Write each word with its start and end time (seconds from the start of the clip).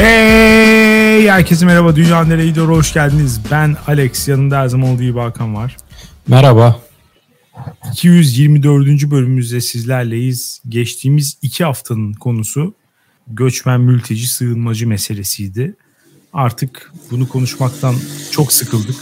Hey 0.00 1.28
herkese 1.28 1.66
merhaba 1.66 1.96
Dünya 1.96 2.24
Nereye 2.24 2.46
Gidiyor 2.46 2.68
hoş 2.68 2.92
geldiniz. 2.92 3.40
Ben 3.50 3.76
Alex 3.86 4.28
yanımda 4.28 4.58
her 4.58 4.68
zaman 4.68 4.88
olduğu 4.88 5.02
gibi 5.02 5.18
Hakan 5.18 5.54
var. 5.54 5.76
Merhaba. 6.28 6.80
224. 7.92 9.10
bölümümüzde 9.10 9.60
sizlerleyiz. 9.60 10.62
Geçtiğimiz 10.68 11.38
iki 11.42 11.64
haftanın 11.64 12.12
konusu 12.12 12.74
göçmen 13.28 13.80
mülteci 13.80 14.28
sığınmacı 14.28 14.88
meselesiydi. 14.88 15.74
Artık 16.32 16.92
bunu 17.10 17.28
konuşmaktan 17.28 17.94
çok 18.30 18.52
sıkıldık. 18.52 18.96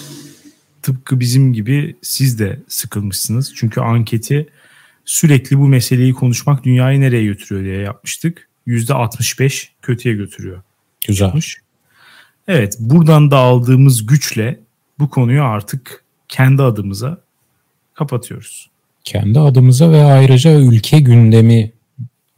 Tıpkı 0.83 1.21
bizim 1.21 1.53
gibi 1.53 1.97
siz 2.03 2.39
de 2.39 2.61
sıkılmışsınız. 2.69 3.53
Çünkü 3.57 3.81
anketi 3.81 4.49
sürekli 5.05 5.59
bu 5.59 5.69
meseleyi 5.69 6.13
konuşmak 6.13 6.65
dünyayı 6.65 7.01
nereye 7.01 7.25
götürüyor 7.25 7.65
diye 7.65 7.79
yapmıştık. 7.79 8.49
%65 8.67 9.69
kötüye 9.83 10.15
götürüyor. 10.15 10.63
Güzelmiş. 11.07 11.59
Evet 12.49 12.77
buradan 12.81 13.31
da 13.31 13.37
aldığımız 13.37 14.07
güçle 14.07 14.61
bu 14.99 15.11
konuyu 15.11 15.45
artık 15.45 16.05
kendi 16.29 16.63
adımıza 16.63 17.21
kapatıyoruz. 17.95 18.71
Kendi 19.05 19.41
adımıza 19.41 19.91
ve 19.91 20.05
ayrıca 20.05 20.61
ülke 20.61 21.01
gündemi 21.01 21.73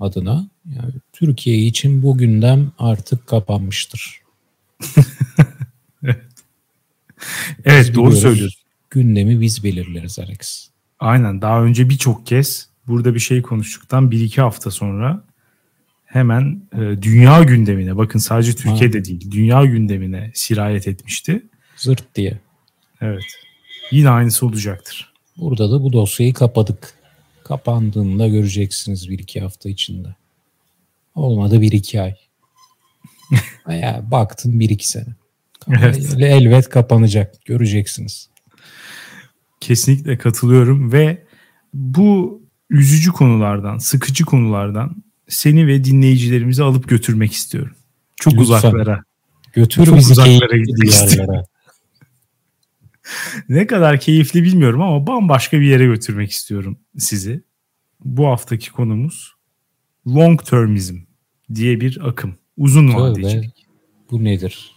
adına 0.01 0.49
yani 0.77 0.93
Türkiye 1.13 1.59
için 1.59 2.03
bu 2.03 2.19
gündem 2.19 2.73
artık 2.79 3.27
kapanmıştır. 3.27 4.21
evet, 6.03 6.25
evet 7.65 7.95
doğru 7.95 8.13
söylüyorsun. 8.13 8.61
Gündemi 8.91 9.41
biz 9.41 9.65
belirleriz 9.65 10.19
Alex. 10.19 10.69
Aynen 11.01 11.43
daha 11.43 11.63
önce 11.63 11.89
birçok 11.89 12.27
kez 12.27 12.69
burada 12.87 13.15
bir 13.15 13.21
şey 13.21 13.43
konuştuktan 13.43 14.11
bir 14.11 14.21
iki 14.21 14.41
hafta 14.41 14.71
sonra 14.71 15.25
hemen 16.13 16.63
e, 16.73 17.03
dünya 17.03 17.43
gündemine 17.43 17.97
bakın 17.97 18.19
sadece 18.19 18.55
Türkiye'de 18.55 18.99
ha. 18.99 19.05
değil 19.05 19.31
dünya 19.31 19.65
gündemine 19.65 20.31
sirayet 20.35 20.89
etmişti. 20.89 21.43
Zırt 21.77 22.15
diye. 22.15 22.39
Evet. 23.01 23.25
Yine 23.91 24.09
aynısı 24.09 24.47
olacaktır. 24.47 25.13
Burada 25.37 25.71
da 25.71 25.83
bu 25.83 25.93
dosyayı 25.93 26.35
kapadık. 26.35 26.95
Kapandığında 27.45 28.29
göreceksiniz 28.29 29.11
bir 29.11 29.19
iki 29.19 29.41
hafta 29.41 29.69
içinde. 29.69 30.15
Olmadı 31.15 31.61
bir 31.61 31.73
iki 31.73 32.01
ay. 32.01 32.15
Veya 33.69 34.05
baktın 34.11 34.61
bir 34.61 34.71
iki 34.71 34.89
sene. 34.89 35.15
Evet. 35.69 36.15
Elbet 36.19 36.69
kapanacak. 36.69 37.45
Göreceksiniz. 37.45 38.31
Kesinlikle 39.61 40.19
katılıyorum 40.19 40.93
ve 40.93 41.27
bu 41.75 42.43
üzücü 42.71 43.13
konulardan, 43.13 43.79
sıkıcı 43.79 44.25
konulardan 44.25 45.03
seni 45.31 45.67
ve 45.67 45.85
dinleyicilerimizi 45.85 46.63
alıp 46.63 46.89
götürmek 46.89 47.33
istiyorum. 47.33 47.77
Çok 48.17 48.33
Lütfen. 48.33 48.45
uzaklara. 48.45 49.03
Götür 49.53 49.87
Çok 49.87 49.97
bizi 49.97 50.13
uzaklara 50.13 50.57
gitmek 50.57 50.91
ne 53.49 53.67
kadar 53.67 54.01
keyifli 54.01 54.43
bilmiyorum 54.43 54.83
ama 54.83 55.07
bambaşka 55.07 55.61
bir 55.61 55.67
yere 55.67 55.85
götürmek 55.85 56.31
istiyorum 56.31 56.79
sizi. 56.99 57.43
Bu 58.05 58.27
haftaki 58.27 58.73
konumuz 58.73 59.33
long 60.07 60.45
termism 60.45 60.97
diye 61.55 61.81
bir 61.81 62.09
akım. 62.09 62.35
Uzun 62.57 62.95
vadecilik. 62.95 63.67
Bu 64.11 64.25
nedir? 64.25 64.71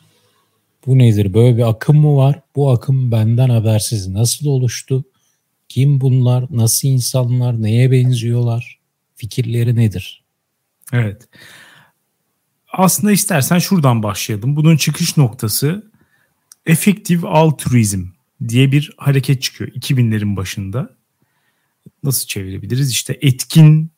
Bu 0.86 0.98
nedir? 0.98 1.34
Böyle 1.34 1.58
bir 1.58 1.70
akım 1.70 1.98
mı 1.98 2.16
var? 2.16 2.42
Bu 2.56 2.72
akım 2.72 3.12
benden 3.12 3.50
habersiz 3.50 4.08
nasıl 4.08 4.46
oluştu? 4.46 5.06
Kim 5.70 6.02
bunlar? 6.02 6.46
Nasıl 6.50 6.88
insanlar? 6.88 7.62
Neye 7.62 7.92
benziyorlar? 7.92 8.80
Fikirleri 9.16 9.76
nedir? 9.76 10.23
Evet. 10.92 11.28
Aslında 12.72 13.12
istersen 13.12 13.60
şuradan 13.60 14.04
başlayalım. 14.04 14.56
Bunun 14.56 14.78
çıkış 14.78 15.18
noktası 15.18 15.92
efektif 16.66 17.26
altruizm 17.26 18.06
diye 18.48 18.72
bir 18.72 18.94
hareket 18.98 19.42
çıkıyor 19.42 19.72
2000'lerin 19.72 20.36
başında. 20.36 20.96
Nasıl 22.04 22.28
çevirebiliriz? 22.28 22.92
İşte 22.92 23.18
etkin 23.22 23.92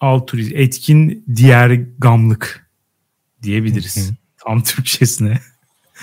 altruizm, 0.00 0.56
etkin 0.56 1.24
diğer 1.36 1.70
gamlık 1.98 2.70
diyebiliriz. 3.42 4.10
Tam 4.46 4.62
Türkçesine. 4.62 5.38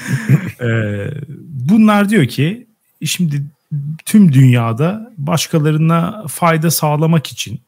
ee, 0.62 1.08
bunlar 1.48 2.10
diyor 2.10 2.28
ki 2.28 2.68
şimdi 3.06 3.44
tüm 4.06 4.34
dünyada 4.34 5.14
başkalarına 5.18 6.28
fayda 6.28 6.72
sağlamak 6.72 7.28
için 7.28 7.62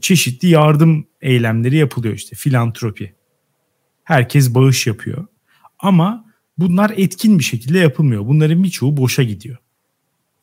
çeşitli 0.00 0.48
yardım 0.48 1.06
eylemleri 1.20 1.76
yapılıyor 1.76 2.14
işte 2.14 2.36
filantropi. 2.36 3.14
Herkes 4.04 4.54
bağış 4.54 4.86
yapıyor. 4.86 5.26
Ama 5.78 6.24
bunlar 6.58 6.92
etkin 6.96 7.38
bir 7.38 7.44
şekilde 7.44 7.78
yapılmıyor. 7.78 8.26
Bunların 8.26 8.64
birçoğu 8.64 8.96
boşa 8.96 9.22
gidiyor. 9.22 9.56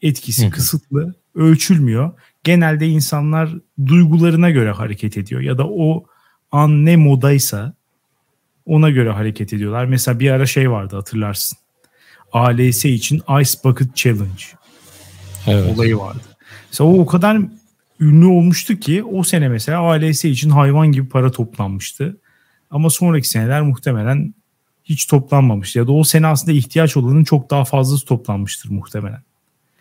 Etkisi 0.02 0.44
Hı-hı. 0.44 0.52
kısıtlı, 0.52 1.16
ölçülmüyor. 1.36 2.12
Genelde 2.44 2.88
insanlar 2.88 3.50
duygularına 3.86 4.50
göre 4.50 4.72
hareket 4.72 5.18
ediyor 5.18 5.42
ya 5.42 5.58
da 5.58 5.68
o 5.68 6.06
an 6.52 6.86
ne 6.86 6.96
modaysa 6.96 7.74
ona 8.66 8.90
göre 8.90 9.10
hareket 9.10 9.54
ediyorlar. 9.54 9.86
Mesela 9.86 10.20
bir 10.20 10.32
ara 10.32 10.46
şey 10.46 10.72
vardı 10.72 10.96
hatırlarsın. 10.96 11.58
ALS 12.32 12.86
için 12.86 13.22
Ice 13.42 13.52
Bucket 13.64 13.96
Challenge 13.96 14.44
evet. 15.48 15.76
olayı 15.76 15.98
vardı. 15.98 16.24
Mesela 16.72 16.90
o 16.90 17.00
o 17.00 17.06
kadar 17.06 17.38
ünlü 18.00 18.26
olmuştu 18.26 18.76
ki 18.76 19.04
o 19.04 19.24
sene 19.24 19.50
mesela 19.50 19.80
ALS 19.80 20.26
için 20.26 20.50
hayvan 20.50 20.92
gibi 20.92 21.10
para 21.10 21.32
toplanmıştı. 21.32 22.18
Ama 22.72 22.90
sonraki 22.90 23.30
seneler 23.30 23.62
muhtemelen 23.62 24.34
hiç 24.84 25.06
toplanmamış. 25.06 25.76
Ya 25.76 25.88
da 25.88 25.92
o 25.92 26.04
sene 26.04 26.28
aslında 26.28 26.52
ihtiyaç 26.52 26.98
olanın 26.98 27.24
çok 27.24 27.50
daha 27.50 27.66
fazlası 27.66 28.06
toplanmıştır 28.06 28.70
muhtemelen. 28.70 29.22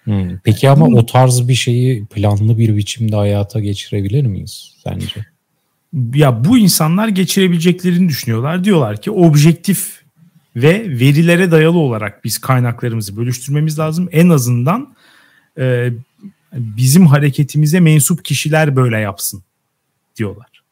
Hmm. 0.04 0.38
Peki 0.44 0.70
ama 0.70 0.86
o 0.86 1.06
tarz 1.06 1.48
bir 1.48 1.54
şeyi 1.54 2.06
planlı 2.06 2.58
bir 2.58 2.76
biçimde 2.76 3.16
hayata 3.16 3.60
geçirebilir 3.60 4.26
miyiz 4.26 4.74
sence? 4.84 5.26
Ya 6.14 6.44
bu 6.44 6.58
insanlar 6.58 7.08
geçirebileceklerini 7.08 8.08
düşünüyorlar. 8.08 8.64
Diyorlar 8.64 9.02
ki 9.02 9.10
objektif 9.10 10.02
ve 10.56 11.00
verilere 11.00 11.50
dayalı 11.50 11.78
olarak 11.78 12.24
biz 12.24 12.38
kaynaklarımızı 12.38 13.16
bölüştürmemiz 13.16 13.78
lazım. 13.78 14.08
En 14.12 14.28
azından 14.28 14.94
e, 15.58 15.90
bizim 16.52 17.06
hareketimize 17.06 17.80
mensup 17.80 18.24
kişiler 18.24 18.76
böyle 18.76 18.98
yapsın 18.98 19.42
diyorlar. 20.16 20.62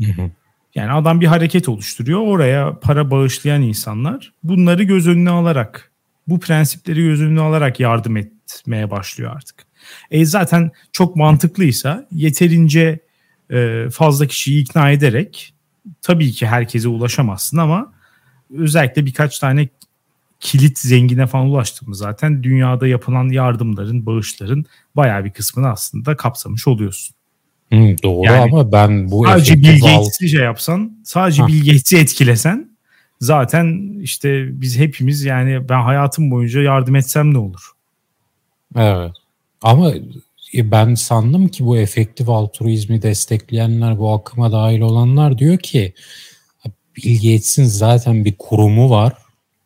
Hı 0.00 0.12
hı. 0.12 0.30
Yani 0.74 0.92
adam 0.92 1.20
bir 1.20 1.26
hareket 1.26 1.68
oluşturuyor. 1.68 2.20
Oraya 2.20 2.78
para 2.80 3.10
bağışlayan 3.10 3.62
insanlar 3.62 4.32
bunları 4.42 4.82
göz 4.82 5.08
önüne 5.08 5.30
alarak, 5.30 5.90
bu 6.28 6.40
prensipleri 6.40 7.02
göz 7.02 7.22
önüne 7.22 7.40
alarak 7.40 7.80
yardım 7.80 8.16
etmeye 8.16 8.90
başlıyor 8.90 9.36
artık. 9.36 9.66
E 10.10 10.24
zaten 10.24 10.70
çok 10.92 11.16
mantıklıysa 11.16 12.08
yeterince 12.12 13.00
e, 13.50 13.86
fazla 13.92 14.26
kişiyi 14.26 14.62
ikna 14.62 14.90
ederek 14.90 15.54
tabii 16.02 16.32
ki 16.32 16.46
herkese 16.46 16.88
ulaşamazsın 16.88 17.58
ama 17.58 17.92
özellikle 18.58 19.06
birkaç 19.06 19.38
tane 19.38 19.68
kilit 20.42 20.78
zengine 20.78 21.26
falan 21.26 21.46
ulaştık 21.46 21.88
mı 21.88 21.94
zaten 21.94 22.42
dünyada 22.42 22.86
yapılan 22.86 23.28
yardımların, 23.28 24.06
bağışların 24.06 24.64
bayağı 24.96 25.24
bir 25.24 25.30
kısmını 25.30 25.70
aslında 25.70 26.16
kapsamış 26.16 26.68
oluyorsun. 26.68 27.16
Hmm, 27.68 28.02
doğru 28.02 28.24
yani, 28.24 28.52
ama 28.52 28.72
ben 28.72 29.10
bu 29.10 29.26
sadece 29.26 29.62
Bill 29.62 29.80
Gates'i 29.80 30.28
şey 30.28 30.40
yapsan, 30.40 30.98
sadece 31.04 31.42
ha. 31.42 31.48
Bill 31.48 31.58
Gates'i 31.58 31.96
etkilesen 31.96 32.70
zaten 33.20 33.98
işte 34.00 34.60
biz 34.60 34.78
hepimiz 34.78 35.24
yani 35.24 35.68
ben 35.68 35.82
hayatım 35.82 36.30
boyunca 36.30 36.60
yardım 36.60 36.96
etsem 36.96 37.34
ne 37.34 37.38
olur? 37.38 37.70
Evet. 38.76 39.12
Ama 39.62 39.92
e, 40.54 40.70
ben 40.70 40.94
sandım 40.94 41.48
ki 41.48 41.66
bu 41.66 41.78
efektif 41.78 42.28
altruizmi 42.28 43.02
destekleyenler, 43.02 43.98
bu 43.98 44.12
akıma 44.12 44.52
dahil 44.52 44.80
olanlar 44.80 45.38
diyor 45.38 45.58
ki 45.58 45.94
Bill 46.96 47.14
Gates'in 47.14 47.64
zaten 47.64 48.24
bir 48.24 48.34
kurumu 48.38 48.90
var 48.90 49.21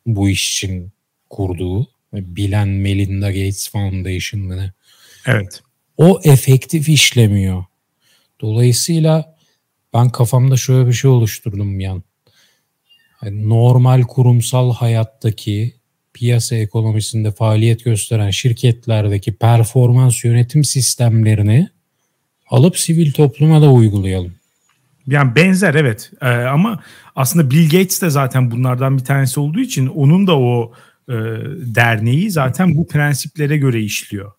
bu 0.07 0.29
iş 0.29 0.57
için 0.57 0.93
kurduğu 1.31 1.89
Bilen 2.13 2.69
Melinda 2.69 3.31
Gates 3.31 3.71
Foundation 3.71 4.43
mı 4.43 4.57
ne? 4.57 4.73
Evet. 5.27 5.63
O 5.97 6.21
efektif 6.25 6.89
işlemiyor. 6.89 7.65
Dolayısıyla 8.41 9.37
ben 9.95 10.11
kafamda 10.11 10.57
şöyle 10.57 10.89
bir 10.89 10.93
şey 10.93 11.11
oluşturdum 11.11 11.81
yan. 11.81 12.03
Yani 13.23 13.49
normal 13.49 14.03
kurumsal 14.03 14.73
hayattaki 14.73 15.75
piyasa 16.15 16.57
ekonomisinde 16.57 17.33
faaliyet 17.33 17.85
gösteren 17.85 18.31
şirketlerdeki 18.31 19.35
performans 19.35 20.25
yönetim 20.25 20.65
sistemlerini 20.65 21.69
alıp 22.51 22.79
sivil 22.79 23.13
topluma 23.13 23.63
da 23.63 23.71
uygulayalım. 23.71 24.35
Yani 25.07 25.37
benzer 25.37 25.75
evet 25.75 26.11
ee, 26.23 26.29
ama 26.29 26.83
aslında 27.17 27.51
Bill 27.51 27.65
Gates 27.65 28.03
de 28.03 28.11
zaten 28.11 28.51
bunlardan 28.51 28.99
bir 28.99 29.05
tanesi 29.05 29.41
olduğu 29.41 29.61
için 29.61 29.87
onun 29.87 30.27
da 30.27 30.39
o 30.39 30.73
e, 31.09 31.15
derneği 31.75 32.31
zaten 32.31 32.77
bu 32.77 32.89
prensiplere 32.89 33.57
göre 33.57 33.81
işliyor. 33.81 34.33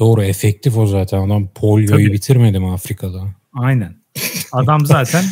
Doğru 0.00 0.22
efektif 0.22 0.76
o 0.76 0.86
zaten 0.86 1.26
adam 1.26 1.48
polyoyu 1.54 2.04
Tabii. 2.04 2.12
bitirmedi 2.12 2.58
mi 2.58 2.70
Afrika'da? 2.70 3.34
Aynen. 3.52 3.96
Adam 4.52 4.86
zaten 4.86 5.24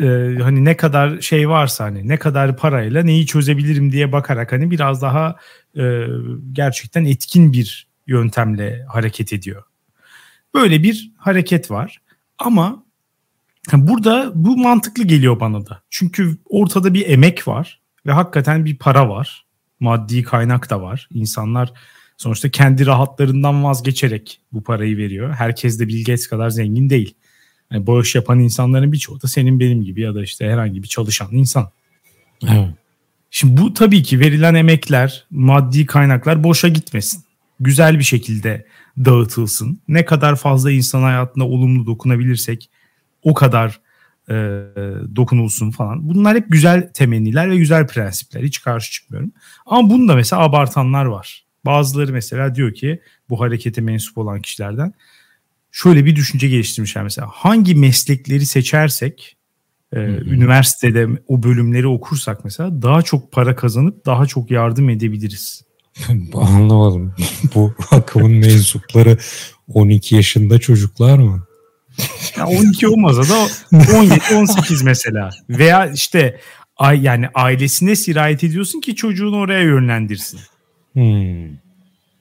e, 0.00 0.04
hani 0.42 0.64
ne 0.64 0.76
kadar 0.76 1.20
şey 1.20 1.48
varsa 1.48 1.84
hani 1.84 2.08
ne 2.08 2.16
kadar 2.16 2.56
parayla 2.56 3.02
neyi 3.02 3.26
çözebilirim 3.26 3.92
diye 3.92 4.12
bakarak 4.12 4.52
hani 4.52 4.70
biraz 4.70 5.02
daha 5.02 5.36
e, 5.76 6.06
gerçekten 6.52 7.04
etkin 7.04 7.52
bir 7.52 7.88
yöntemle 8.06 8.84
hareket 8.88 9.32
ediyor. 9.32 9.62
Böyle 10.54 10.82
bir 10.82 11.12
hareket 11.16 11.70
var. 11.70 12.00
Ama 12.38 12.83
burada 13.72 14.32
bu 14.34 14.56
mantıklı 14.56 15.04
geliyor 15.04 15.40
bana 15.40 15.66
da. 15.66 15.82
Çünkü 15.90 16.38
ortada 16.44 16.94
bir 16.94 17.08
emek 17.08 17.48
var 17.48 17.80
ve 18.06 18.12
hakikaten 18.12 18.64
bir 18.64 18.76
para 18.76 19.08
var. 19.08 19.44
Maddi 19.80 20.22
kaynak 20.22 20.70
da 20.70 20.82
var. 20.82 21.08
İnsanlar 21.14 21.72
sonuçta 22.16 22.50
kendi 22.50 22.86
rahatlarından 22.86 23.64
vazgeçerek 23.64 24.40
bu 24.52 24.62
parayı 24.62 24.96
veriyor. 24.96 25.34
Herkes 25.34 25.80
de 25.80 25.88
Bill 25.88 26.04
Gates 26.04 26.28
kadar 26.28 26.50
zengin 26.50 26.90
değil. 26.90 27.14
Yani 27.72 27.86
bağış 27.86 28.14
yapan 28.14 28.38
insanların 28.38 28.92
birçoğu 28.92 29.22
da 29.22 29.28
senin 29.28 29.60
benim 29.60 29.82
gibi 29.82 30.00
ya 30.00 30.14
da 30.14 30.22
işte 30.22 30.50
herhangi 30.50 30.82
bir 30.82 30.88
çalışan 30.88 31.28
insan. 31.32 31.70
Evet. 32.48 32.68
Şimdi 33.30 33.60
bu 33.60 33.74
tabii 33.74 34.02
ki 34.02 34.20
verilen 34.20 34.54
emekler, 34.54 35.26
maddi 35.30 35.86
kaynaklar 35.86 36.44
boşa 36.44 36.68
gitmesin. 36.68 37.24
Güzel 37.60 37.98
bir 37.98 38.04
şekilde 38.04 38.66
dağıtılsın. 38.98 39.80
Ne 39.88 40.04
kadar 40.04 40.36
fazla 40.36 40.70
insan 40.70 41.02
hayatına 41.02 41.48
olumlu 41.48 41.86
dokunabilirsek 41.86 42.70
o 43.24 43.34
kadar 43.34 43.80
e, 44.28 44.34
dokunulsun 45.16 45.70
falan. 45.70 46.08
Bunlar 46.08 46.36
hep 46.36 46.46
güzel 46.48 46.88
temenniler 46.94 47.50
ve 47.50 47.56
güzel 47.56 47.86
prensipler. 47.86 48.42
Hiç 48.42 48.62
karşı 48.62 48.92
çıkmıyorum. 48.92 49.32
Ama 49.66 49.90
bunu 49.90 50.08
da 50.08 50.14
mesela 50.14 50.42
abartanlar 50.42 51.04
var. 51.04 51.44
Bazıları 51.66 52.12
mesela 52.12 52.54
diyor 52.54 52.74
ki 52.74 53.00
bu 53.28 53.40
harekete 53.40 53.80
mensup 53.80 54.18
olan 54.18 54.40
kişilerden 54.40 54.94
şöyle 55.72 56.04
bir 56.04 56.16
düşünce 56.16 56.48
geliştirmişler 56.48 57.04
mesela. 57.04 57.28
Hangi 57.32 57.74
meslekleri 57.74 58.46
seçersek 58.46 59.36
e, 59.92 59.98
üniversitede 60.06 61.08
o 61.28 61.42
bölümleri 61.42 61.86
okursak 61.86 62.44
mesela 62.44 62.82
daha 62.82 63.02
çok 63.02 63.32
para 63.32 63.56
kazanıp 63.56 64.06
daha 64.06 64.26
çok 64.26 64.50
yardım 64.50 64.90
edebiliriz. 64.90 65.62
Anlamadım. 66.34 67.14
Bu 67.54 67.74
akımın 67.90 68.32
mensupları 68.32 69.18
12 69.68 70.14
yaşında 70.14 70.58
çocuklar 70.58 71.18
mı? 71.18 71.46
Ya 72.36 72.46
12 72.46 72.88
olmasa 72.88 73.22
da 73.22 73.46
17-18 73.72 74.84
mesela. 74.84 75.30
Veya 75.48 75.86
işte 75.86 76.40
ay 76.76 77.02
yani 77.02 77.28
ailesine 77.34 77.96
sirayet 77.96 78.44
ediyorsun 78.44 78.80
ki 78.80 78.96
çocuğunu 78.96 79.36
oraya 79.36 79.62
yönlendirsin. 79.62 80.40
Hmm. 80.92 81.56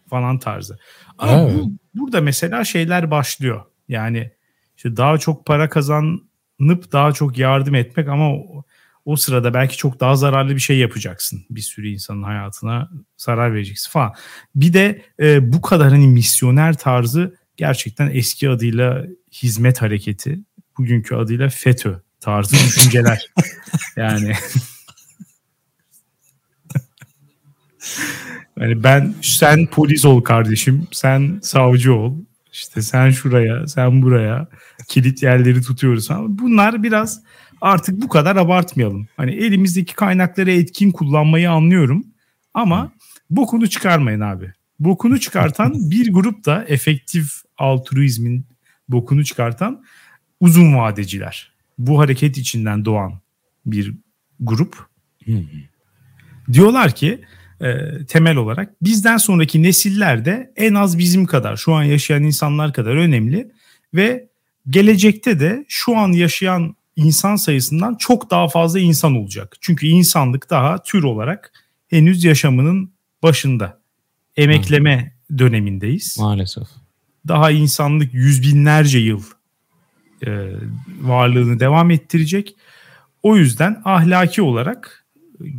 Falan 0.10 0.40
tarzı. 0.40 0.78
Ama 1.18 1.42
evet. 1.42 1.56
bu, 1.56 1.72
burada 1.96 2.22
mesela 2.22 2.64
şeyler 2.64 3.12
başlıyor. 3.12 3.62
Yani 3.88 4.31
işte 4.78 4.98
daha 4.98 5.18
çok 5.18 5.46
para 5.46 5.70
kazanıp 5.70 6.92
daha 6.92 7.12
çok 7.12 7.38
yardım 7.38 7.75
etmek 7.75 8.08
ama 8.08 8.34
o, 8.34 8.64
o 9.06 9.16
sırada 9.16 9.54
belki 9.54 9.78
çok 9.78 10.00
daha 10.00 10.16
zararlı 10.16 10.56
bir 10.56 10.60
şey 10.60 10.78
yapacaksın. 10.78 11.46
Bir 11.50 11.62
sürü 11.62 11.88
insanın 11.88 12.24
hayatına 12.24 12.90
zarar 13.18 13.54
vereceksin 13.54 13.92
falan. 13.92 14.14
Bir 14.56 14.74
de 14.74 15.02
e, 15.20 15.54
bu 15.54 15.62
kadar 15.62 15.90
hani 15.90 16.08
misyoner 16.08 16.78
tarzı 16.78 17.38
gerçekten 17.58 18.10
eski 18.14 18.50
adıyla 18.50 19.06
hizmet 19.33 19.81
hareketi, 19.81 20.39
bugünkü 20.77 21.15
adıyla 21.15 21.50
FETÖ 21.50 21.94
tarzı 22.19 22.56
düşünceler. 22.56 23.31
yani 23.97 24.33
Yani 28.59 28.83
ben 28.83 29.13
sen 29.21 29.65
polis 29.65 30.06
ol 30.06 30.21
kardeşim, 30.21 30.88
sen 30.91 31.39
savcı 31.41 31.94
ol. 31.94 32.18
İşte 32.51 32.81
sen 32.81 33.09
şuraya, 33.09 33.68
sen 33.68 34.01
buraya 34.01 34.47
kilit 34.88 35.24
yerleri 35.24 35.62
tutuyoruz. 35.62 36.09
Bunlar 36.27 36.83
biraz 36.83 37.24
artık 37.62 38.01
bu 38.01 38.09
kadar 38.09 38.36
abartmayalım. 38.36 39.07
Hani 39.18 39.31
elimizdeki 39.31 39.95
kaynakları 39.95 40.51
etkin 40.51 40.91
kullanmayı 40.91 41.51
anlıyorum. 41.51 42.06
Ama 42.53 42.91
bokunu 43.29 43.69
çıkarmayın 43.69 44.19
abi. 44.19 44.53
Bokunu 44.79 45.19
çıkartan 45.19 45.74
bir 45.75 46.13
grup 46.13 46.45
da 46.45 46.65
efektif 46.68 47.27
altruizmin 47.57 48.45
bokunu 48.94 49.25
çıkartan 49.25 49.84
uzun 50.40 50.75
vadeciler. 50.75 51.54
Bu 51.78 52.00
hareket 52.00 52.38
içinden 52.38 52.86
doğan 52.86 53.19
bir 53.66 53.94
grup. 54.40 54.88
Diyorlar 56.54 56.95
ki 56.95 57.22
e, 57.62 57.75
temel 58.06 58.36
olarak 58.36 58.84
bizden 58.84 59.18
sonraki 59.18 59.63
nesiller 59.63 60.25
de 60.25 60.54
en 60.56 60.74
az 60.74 60.98
bizim 60.98 61.25
kadar 61.25 61.57
şu 61.57 61.74
an 61.74 61.84
yaşayan 61.84 62.24
insanlar 62.24 62.74
kadar 62.74 62.95
önemli 62.95 63.51
ve 63.94 64.30
gelecekte 64.69 65.39
de 65.39 65.66
şu 65.68 65.98
an 65.98 66.12
yaşayan 66.12 66.75
insan 66.96 67.36
sayısından 67.36 67.96
çok 67.96 68.31
daha 68.31 68.48
fazla 68.48 68.80
insan 68.80 69.16
olacak. 69.16 69.56
Çünkü 69.62 69.88
insanlık 69.88 70.50
daha 70.50 70.84
tür 70.84 71.04
olarak 71.04 71.51
henüz 71.88 72.24
yaşamının 72.24 72.94
başında. 73.24 73.81
Emekleme 74.36 75.13
Hı. 75.31 75.38
dönemindeyiz. 75.38 76.18
Maalesef. 76.19 76.68
Daha 77.28 77.52
insanlık 77.52 78.14
yüz 78.14 78.42
binlerce 78.42 79.00
yıl 79.00 79.24
e, 80.25 80.50
varlığını 81.02 81.60
devam 81.60 81.92
ettirecek. 81.92 82.56
O 83.24 83.38
yüzden 83.38 83.81
ahlaki 83.86 84.42
olarak 84.42 85.06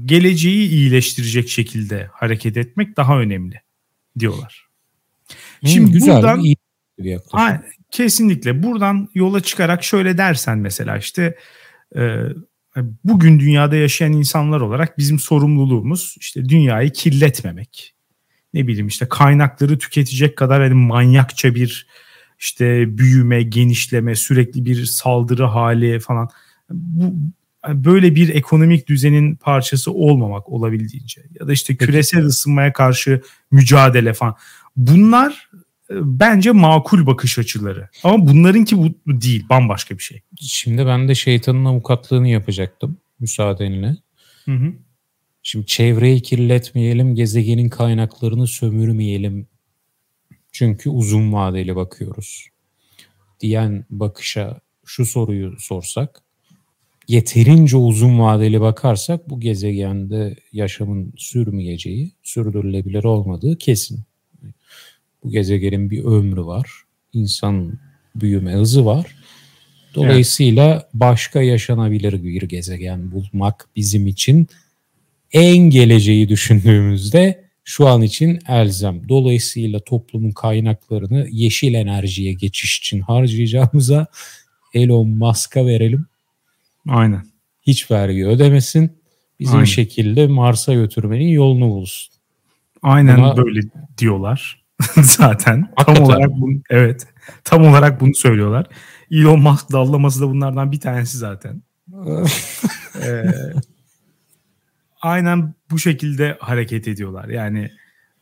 geleceği 0.04 0.68
iyileştirecek 0.68 1.48
şekilde 1.48 2.08
hareket 2.12 2.56
etmek 2.56 2.96
daha 2.96 3.18
önemli 3.18 3.60
diyorlar. 4.18 4.68
Hmm, 5.60 5.68
Şimdi 5.68 5.92
güzel, 5.92 6.16
buradan 6.16 6.40
iyi 6.40 6.56
bir 6.98 7.18
ha, 7.32 7.62
kesinlikle 7.90 8.62
buradan 8.62 9.08
yola 9.14 9.40
çıkarak 9.40 9.84
şöyle 9.84 10.18
dersen 10.18 10.58
mesela 10.58 10.96
işte 10.96 11.36
e, 11.96 12.20
bugün 13.04 13.40
dünyada 13.40 13.76
yaşayan 13.76 14.12
insanlar 14.12 14.60
olarak 14.60 14.98
bizim 14.98 15.18
sorumluluğumuz 15.18 16.16
işte 16.20 16.48
dünyayı 16.48 16.90
kirletmemek. 16.90 17.93
Ne 18.54 18.66
bileyim 18.66 18.86
işte 18.86 19.06
kaynakları 19.08 19.78
tüketecek 19.78 20.36
kadar 20.36 20.62
hani 20.62 20.74
manyakça 20.74 21.54
bir 21.54 21.86
işte 22.38 22.98
büyüme, 22.98 23.42
genişleme, 23.42 24.14
sürekli 24.14 24.64
bir 24.64 24.84
saldırı 24.84 25.44
hali 25.44 26.00
falan. 26.00 26.28
Bu 26.70 27.14
böyle 27.68 28.14
bir 28.14 28.28
ekonomik 28.28 28.88
düzenin 28.88 29.34
parçası 29.34 29.92
olmamak 29.92 30.48
olabildiğince 30.48 31.22
ya 31.40 31.48
da 31.48 31.52
işte 31.52 31.76
küresel 31.76 32.24
ısınmaya 32.24 32.72
karşı 32.72 33.22
mücadele 33.50 34.12
falan. 34.12 34.34
Bunlar 34.76 35.50
e, 35.90 35.94
bence 36.00 36.52
makul 36.52 37.06
bakış 37.06 37.38
açıları. 37.38 37.88
Ama 38.04 38.26
bunlarınki 38.26 38.78
bu 38.78 38.94
değil, 39.06 39.46
bambaşka 39.50 39.98
bir 39.98 40.02
şey. 40.02 40.22
Şimdi 40.40 40.86
ben 40.86 41.08
de 41.08 41.14
şeytanın 41.14 41.64
avukatlığını 41.64 42.28
yapacaktım 42.28 42.96
müsaadenle. 43.20 43.96
Hı 44.44 44.52
hı. 44.52 44.72
Şimdi 45.46 45.66
çevreyi 45.66 46.22
kirletmeyelim, 46.22 47.14
gezegenin 47.14 47.68
kaynaklarını 47.68 48.46
sömürmeyelim. 48.46 49.46
Çünkü 50.52 50.90
uzun 50.90 51.32
vadeli 51.32 51.76
bakıyoruz. 51.76 52.48
Diyen 53.40 53.84
bakışa 53.90 54.60
şu 54.84 55.06
soruyu 55.06 55.56
sorsak 55.58 56.22
yeterince 57.08 57.76
uzun 57.76 58.18
vadeli 58.18 58.60
bakarsak 58.60 59.30
bu 59.30 59.40
gezegende 59.40 60.36
yaşamın 60.52 61.12
sürmeyeceği, 61.16 62.12
sürdürülebilir 62.22 63.04
olmadığı 63.04 63.58
kesin. 63.58 64.00
Bu 65.24 65.30
gezegenin 65.30 65.90
bir 65.90 66.04
ömrü 66.04 66.44
var. 66.44 66.70
İnsan 67.12 67.78
büyüme 68.14 68.52
hızı 68.52 68.84
var. 68.84 69.16
Dolayısıyla 69.94 70.72
evet. 70.72 70.84
başka 70.94 71.42
yaşanabilir 71.42 72.24
bir 72.24 72.42
gezegen 72.42 73.12
bulmak 73.12 73.68
bizim 73.76 74.06
için 74.06 74.48
en 75.34 75.56
geleceği 75.56 76.28
düşündüğümüzde 76.28 77.44
şu 77.64 77.88
an 77.88 78.02
için 78.02 78.38
elzem. 78.48 79.08
Dolayısıyla 79.08 79.80
toplumun 79.80 80.30
kaynaklarını 80.30 81.26
yeşil 81.30 81.74
enerjiye 81.74 82.32
geçiş 82.32 82.78
için 82.78 83.00
harcayacağımıza 83.00 84.06
Elon 84.74 85.08
Musk'a 85.08 85.66
verelim. 85.66 86.06
Aynen. 86.88 87.22
Hiç 87.62 87.90
vergi 87.90 88.26
ödemesin. 88.26 88.92
Bizim 89.40 89.54
Aynen. 89.54 89.64
şekilde 89.64 90.26
Mars'a 90.26 90.74
götürmenin 90.74 91.28
yolunu 91.28 91.70
bulsun. 91.70 92.14
Aynen 92.82 93.16
Buna... 93.16 93.36
böyle 93.36 93.60
diyorlar 93.98 94.64
zaten. 95.02 95.72
Hakikaten. 95.76 95.94
Tam 95.94 96.04
olarak 96.04 96.30
bunu 96.30 96.60
evet. 96.70 97.06
Tam 97.44 97.66
olarak 97.66 98.00
bunu 98.00 98.14
söylüyorlar. 98.14 98.66
Elon 99.10 99.40
Musk 99.40 99.72
dallaması 99.72 100.20
da 100.20 100.28
bunlardan 100.28 100.72
bir 100.72 100.80
tanesi 100.80 101.18
zaten. 101.18 101.62
ee, 103.02 103.24
aynen 105.04 105.54
bu 105.70 105.78
şekilde 105.78 106.36
hareket 106.40 106.88
ediyorlar. 106.88 107.28
Yani 107.28 107.70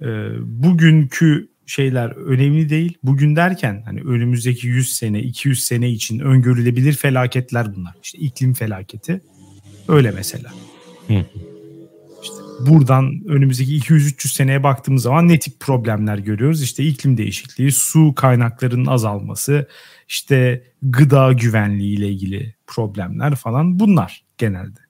e, 0.00 0.06
bugünkü 0.40 1.48
şeyler 1.66 2.10
önemli 2.10 2.68
değil. 2.68 2.98
Bugün 3.02 3.36
derken 3.36 3.82
hani 3.84 4.00
önümüzdeki 4.00 4.66
100 4.66 4.96
sene, 4.96 5.20
200 5.20 5.64
sene 5.64 5.90
için 5.90 6.18
öngörülebilir 6.18 6.92
felaketler 6.92 7.76
bunlar. 7.76 7.94
İşte 8.02 8.18
iklim 8.18 8.54
felaketi 8.54 9.20
öyle 9.88 10.10
mesela. 10.10 10.50
Hı. 11.06 11.24
İşte 12.22 12.34
buradan 12.60 13.22
önümüzdeki 13.28 13.78
200-300 13.78 14.34
seneye 14.34 14.62
baktığımız 14.62 15.02
zaman 15.02 15.28
ne 15.28 15.38
tip 15.38 15.60
problemler 15.60 16.18
görüyoruz? 16.18 16.62
İşte 16.62 16.84
iklim 16.84 17.16
değişikliği, 17.16 17.72
su 17.72 18.14
kaynaklarının 18.14 18.86
azalması, 18.86 19.68
işte 20.08 20.64
gıda 20.82 21.32
güvenliği 21.32 21.98
ile 21.98 22.08
ilgili 22.08 22.54
problemler 22.66 23.34
falan 23.34 23.78
bunlar 23.80 24.24
genelde. 24.38 24.81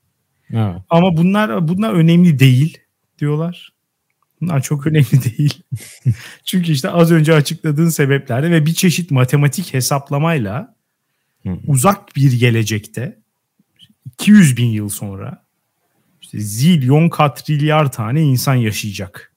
Evet. 0.52 0.82
Ama 0.90 1.16
bunlar 1.16 1.68
bunlar 1.68 1.92
önemli 1.92 2.38
değil 2.38 2.78
diyorlar. 3.18 3.72
Bunlar 4.40 4.62
çok 4.62 4.86
önemli 4.86 5.38
değil. 5.38 5.62
Çünkü 6.44 6.72
işte 6.72 6.90
az 6.90 7.12
önce 7.12 7.34
açıkladığın 7.34 7.88
sebeplerle 7.88 8.50
ve 8.50 8.66
bir 8.66 8.74
çeşit 8.74 9.10
matematik 9.10 9.74
hesaplamayla 9.74 10.76
Hı. 11.42 11.58
uzak 11.66 12.16
bir 12.16 12.32
gelecekte 12.32 13.18
200 14.06 14.56
bin 14.56 14.66
yıl 14.66 14.88
sonra 14.88 15.44
işte 16.20 16.40
zilyon 16.40 17.08
katrilyar 17.08 17.92
tane 17.92 18.22
insan 18.22 18.54
yaşayacak 18.54 19.32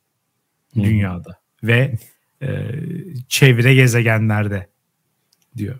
Hı. 0.73 0.83
dünyada 0.83 1.39
ve 1.63 1.97
e, 2.41 2.71
çevre 3.29 3.75
gezegenlerde 3.75 4.69
diyor. 5.57 5.79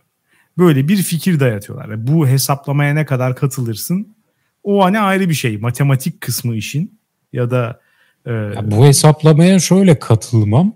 Böyle 0.58 0.88
bir 0.88 0.98
fikir 0.98 1.40
dayatıyorlar. 1.40 2.08
Bu 2.08 2.28
hesaplamaya 2.28 2.94
ne 2.94 3.06
kadar 3.06 3.36
katılırsın 3.36 4.15
o 4.66 4.84
hani 4.84 5.00
ayrı 5.00 5.30
bir 5.30 5.34
şey. 5.34 5.58
Matematik 5.58 6.22
kısmı 6.22 6.56
işin 6.56 7.00
ya 7.34 7.52
da 7.52 7.80
e, 8.26 8.32
Ya 8.32 8.72
bu 8.72 8.86
hesaplamaya 8.86 9.60
şöyle 9.60 10.00
katılmam. 10.00 10.74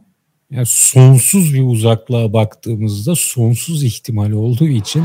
Yani 0.52 0.66
sonsuz 0.66 1.54
bir 1.54 1.64
uzaklığa 1.64 2.34
baktığımızda 2.34 3.16
sonsuz 3.16 3.84
ihtimal 3.84 4.32
olduğu 4.32 4.68
için 4.68 5.04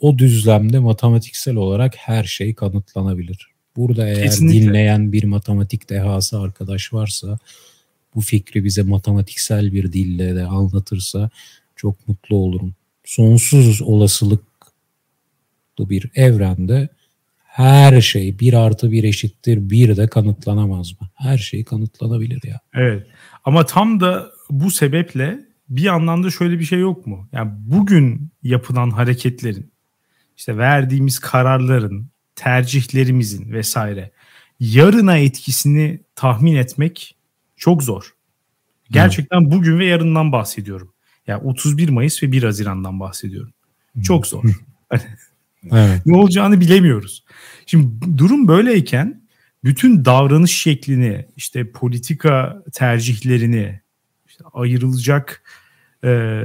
o 0.00 0.18
düzlemde 0.18 0.78
matematiksel 0.78 1.56
olarak 1.56 1.96
her 1.96 2.24
şey 2.24 2.54
kanıtlanabilir. 2.54 3.48
Burada 3.76 4.08
eğer 4.08 4.22
Kesinlikle. 4.22 4.60
dinleyen 4.60 5.12
bir 5.12 5.24
matematik 5.24 5.90
dehası 5.90 6.40
arkadaş 6.40 6.92
varsa 6.92 7.38
bu 8.14 8.20
fikri 8.20 8.64
bize 8.64 8.82
matematiksel 8.82 9.72
bir 9.72 9.92
dille 9.92 10.36
de 10.36 10.44
anlatırsa 10.44 11.30
çok 11.76 12.08
mutlu 12.08 12.36
olurum. 12.36 12.74
Sonsuz 13.04 13.82
olasılıklı 13.82 14.42
bir 15.78 16.10
evrende 16.14 16.88
her 17.52 18.00
şey 18.00 18.38
bir 18.38 18.54
artı 18.54 18.92
bir 18.92 19.04
eşittir 19.04 19.70
bir 19.70 19.96
de 19.96 20.08
kanıtlanamaz 20.08 20.92
mı? 21.00 21.08
Her 21.14 21.38
şey 21.38 21.64
kanıtlanabilir 21.64 22.40
ya. 22.44 22.60
Evet. 22.74 23.06
Ama 23.44 23.66
tam 23.66 24.00
da 24.00 24.30
bu 24.50 24.70
sebeple 24.70 25.40
bir 25.68 25.82
yandan 25.82 26.22
da 26.22 26.30
şöyle 26.30 26.58
bir 26.58 26.64
şey 26.64 26.78
yok 26.78 27.06
mu? 27.06 27.28
Yani 27.32 27.50
bugün 27.56 28.30
yapılan 28.42 28.90
hareketlerin, 28.90 29.72
işte 30.36 30.58
verdiğimiz 30.58 31.18
kararların, 31.18 32.08
tercihlerimizin 32.34 33.52
vesaire 33.52 34.10
yarına 34.60 35.16
etkisini 35.16 36.00
tahmin 36.14 36.56
etmek 36.56 37.16
çok 37.56 37.82
zor. 37.82 38.14
Gerçekten 38.90 39.50
bugün 39.50 39.78
ve 39.78 39.86
yarından 39.86 40.32
bahsediyorum. 40.32 40.92
Yani 41.26 41.42
31 41.42 41.88
Mayıs 41.88 42.22
ve 42.22 42.32
1 42.32 42.42
Haziran'dan 42.42 43.00
bahsediyorum. 43.00 43.52
Çok 44.02 44.26
zor. 44.26 44.44
Evet. 45.70 46.06
ne 46.06 46.16
olacağını 46.16 46.60
bilemiyoruz. 46.60 47.24
Şimdi 47.66 48.18
durum 48.18 48.48
böyleyken 48.48 49.22
bütün 49.64 50.04
davranış 50.04 50.52
şeklini, 50.52 51.26
işte 51.36 51.70
politika 51.70 52.62
tercihlerini, 52.72 53.80
işte 54.26 54.44
ayrılacak 54.52 55.42
e, 56.04 56.42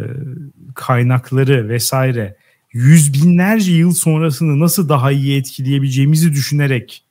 kaynakları 0.75 1.69
vesaire 1.69 2.37
yüz 2.73 3.13
binlerce 3.13 3.71
yıl 3.71 3.93
sonrasını 3.93 4.59
nasıl 4.59 4.89
daha 4.89 5.11
iyi 5.11 5.37
etkileyebileceğimizi 5.37 6.33
düşünerek 6.33 7.03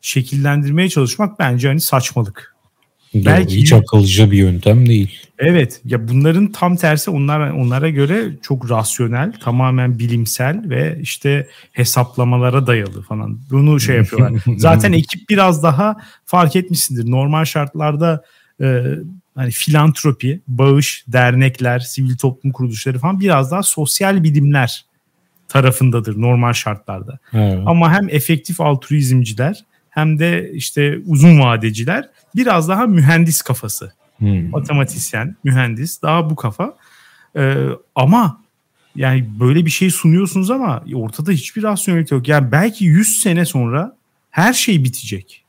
şekillendirmeye 0.00 0.88
çalışmak 0.88 1.38
bence 1.38 1.68
hani 1.68 1.80
saçmalık. 1.80 2.51
Doğru, 3.14 3.24
Belki- 3.24 3.56
hiç 3.56 3.72
akılcı 3.72 4.30
bir 4.30 4.38
yöntem 4.38 4.88
değil. 4.88 5.20
Evet 5.38 5.80
ya 5.84 6.08
bunların 6.08 6.52
tam 6.52 6.76
tersi 6.76 7.10
onlar 7.10 7.50
onlara 7.50 7.88
göre 7.88 8.36
çok 8.42 8.70
rasyonel, 8.70 9.32
tamamen 9.40 9.98
bilimsel 9.98 10.62
ve 10.64 10.98
işte 11.02 11.48
hesaplamalara 11.72 12.66
dayalı 12.66 13.02
falan. 13.02 13.40
Bunu 13.50 13.80
şey 13.80 13.96
yapıyorlar. 13.96 14.42
Zaten 14.56 14.92
ekip 14.92 15.28
biraz 15.30 15.62
daha 15.62 15.96
fark 16.24 16.56
etmişsindir. 16.56 17.10
Normal 17.10 17.44
şartlarda 17.44 18.24
e, 18.60 18.82
hani 19.34 19.50
filantropi, 19.50 20.40
bağış, 20.48 21.04
dernekler, 21.08 21.78
sivil 21.78 22.16
toplum 22.16 22.52
kuruluşları 22.52 22.98
falan 22.98 23.20
biraz 23.20 23.50
daha 23.50 23.62
sosyal 23.62 24.22
bilimler 24.22 24.84
tarafındadır 25.48 26.20
normal 26.20 26.52
şartlarda. 26.52 27.18
Evet. 27.32 27.58
Ama 27.66 27.92
hem 27.92 28.08
efektif 28.08 28.60
altruizmciler 28.60 29.64
hem 29.92 30.18
de 30.18 30.50
işte 30.54 30.98
uzun 31.06 31.40
vadeciler 31.40 32.08
biraz 32.36 32.68
daha 32.68 32.86
mühendis 32.86 33.42
kafası 33.42 33.92
Hmm. 34.18 34.50
matematisyen, 34.50 35.36
mühendis 35.44 36.02
daha 36.02 36.30
bu 36.30 36.36
kafa. 36.36 36.76
Ee, 37.36 37.54
ama 37.94 38.40
yani 38.96 39.28
böyle 39.40 39.66
bir 39.66 39.70
şey 39.70 39.90
sunuyorsunuz 39.90 40.50
ama 40.50 40.84
ortada 40.94 41.30
hiçbir 41.32 41.62
rasyonelite 41.62 42.14
yok. 42.14 42.28
Yani 42.28 42.52
belki 42.52 42.84
100 42.84 43.20
sene 43.20 43.44
sonra 43.44 43.96
her 44.30 44.52
şey 44.52 44.84
bitecek. 44.84 45.44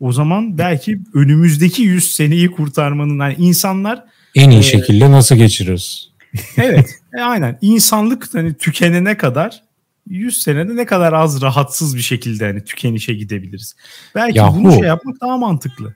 O 0.00 0.12
zaman 0.12 0.58
belki 0.58 1.00
önümüzdeki 1.14 1.82
100 1.82 2.12
seneyi 2.12 2.50
kurtarmanın 2.50 3.18
yani 3.20 3.34
insanlar 3.38 4.04
En 4.34 4.50
iyi 4.50 4.58
Ee, 4.58 4.62
şekilde 4.62 5.10
nasıl 5.10 5.36
geçiririz? 5.36 6.10
evet 6.56 7.00
e, 7.18 7.20
aynen 7.20 7.58
insanlık 7.60 8.34
hani 8.34 8.54
tükenene 8.54 9.16
kadar 9.16 9.62
100 10.10 10.42
senede 10.42 10.76
ne 10.76 10.86
kadar 10.86 11.12
az 11.12 11.42
rahatsız 11.42 11.96
bir 11.96 12.00
şekilde 12.00 12.46
hani 12.46 12.64
tükenişe 12.64 13.14
gidebiliriz. 13.14 13.74
Belki 14.14 14.38
Yahu. 14.38 14.56
bunu 14.56 14.72
şey 14.72 14.82
yapmak 14.82 15.20
daha 15.20 15.36
mantıklı. 15.36 15.94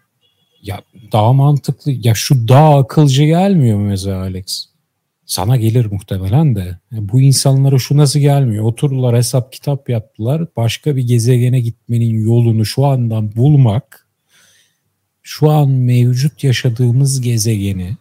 Ya 0.63 0.81
daha 1.13 1.33
mantıklı. 1.33 1.93
Ya 1.93 2.15
şu 2.15 2.49
daha 2.49 2.79
akılcı 2.79 3.25
gelmiyor 3.25 3.79
mu 3.79 3.87
mesela 3.87 4.21
Alex? 4.21 4.67
Sana 5.27 5.57
gelir 5.57 5.87
muhtemelen 5.87 6.57
de. 6.57 6.79
Bu 6.93 7.21
insanlara 7.21 7.79
şu 7.79 7.97
nasıl 7.97 8.21
gelmiyor? 8.21 8.65
Oturdular 8.65 9.17
hesap 9.17 9.53
kitap 9.53 9.89
yaptılar. 9.89 10.47
Başka 10.57 10.97
bir 10.97 11.03
gezegene 11.03 11.61
gitmenin 11.61 12.25
yolunu 12.25 12.65
şu 12.67 12.87
andan 12.87 13.37
bulmak 13.37 14.07
şu 15.23 15.51
an 15.51 15.71
mevcut 15.71 16.45
yaşadığımız 16.45 17.21
gezegeni 17.21 17.97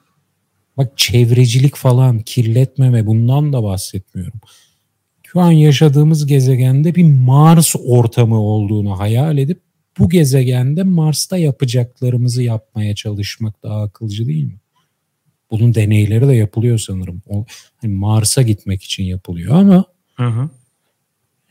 bak 0.77 0.97
çevrecilik 0.97 1.75
falan 1.75 2.19
kirletmeme 2.19 3.05
bundan 3.05 3.53
da 3.53 3.63
bahsetmiyorum. 3.63 4.39
Şu 5.33 5.41
an 5.41 5.51
yaşadığımız 5.51 6.25
gezegende 6.25 6.95
bir 6.95 7.03
Mars 7.03 7.75
ortamı 7.85 8.39
olduğunu 8.39 8.99
hayal 8.99 9.37
edip 9.37 9.61
bu 9.99 10.09
gezegende 10.09 10.83
Mars'ta 10.83 11.37
yapacaklarımızı 11.37 12.43
yapmaya 12.43 12.95
çalışmak 12.95 13.63
daha 13.63 13.81
akılcı 13.81 14.27
değil 14.27 14.43
mi? 14.43 14.59
Bunun 15.51 15.75
deneyleri 15.75 16.27
de 16.27 16.35
yapılıyor 16.35 16.77
sanırım. 16.77 17.21
O 17.27 17.45
hani 17.81 17.93
Mars'a 17.93 18.41
gitmek 18.41 18.83
için 18.83 19.03
yapılıyor 19.03 19.55
ama 19.55 19.85
Hı 20.15 20.27
hı. 20.27 20.49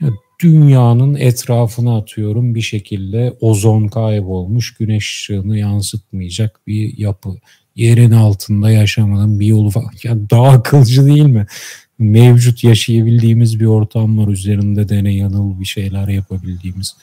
ya 0.00 0.10
dünyanın 0.42 1.14
etrafına 1.14 1.96
atıyorum 1.98 2.54
bir 2.54 2.60
şekilde 2.60 3.36
ozon 3.40 3.88
kaybolmuş, 3.88 4.74
güneş 4.74 5.04
ışığını 5.04 5.58
yansıtmayacak 5.58 6.60
bir 6.66 6.98
yapı. 6.98 7.30
Yerin 7.76 8.10
altında 8.10 8.70
yaşamanın 8.70 9.40
bir 9.40 9.46
yolu 9.46 9.70
falan. 9.70 9.90
Ya 10.04 10.30
daha 10.30 10.48
akılcı 10.48 11.06
değil 11.06 11.22
mi? 11.26 11.46
Mevcut 12.02 12.64
yaşayabildiğimiz 12.64 13.60
bir 13.60 13.66
ortam 13.66 14.18
var. 14.18 14.28
Üzerinde 14.28 14.88
deney 14.88 15.16
yanıl 15.16 15.60
bir 15.60 15.64
şeyler 15.64 16.08
yapabildiğimiz 16.08 16.96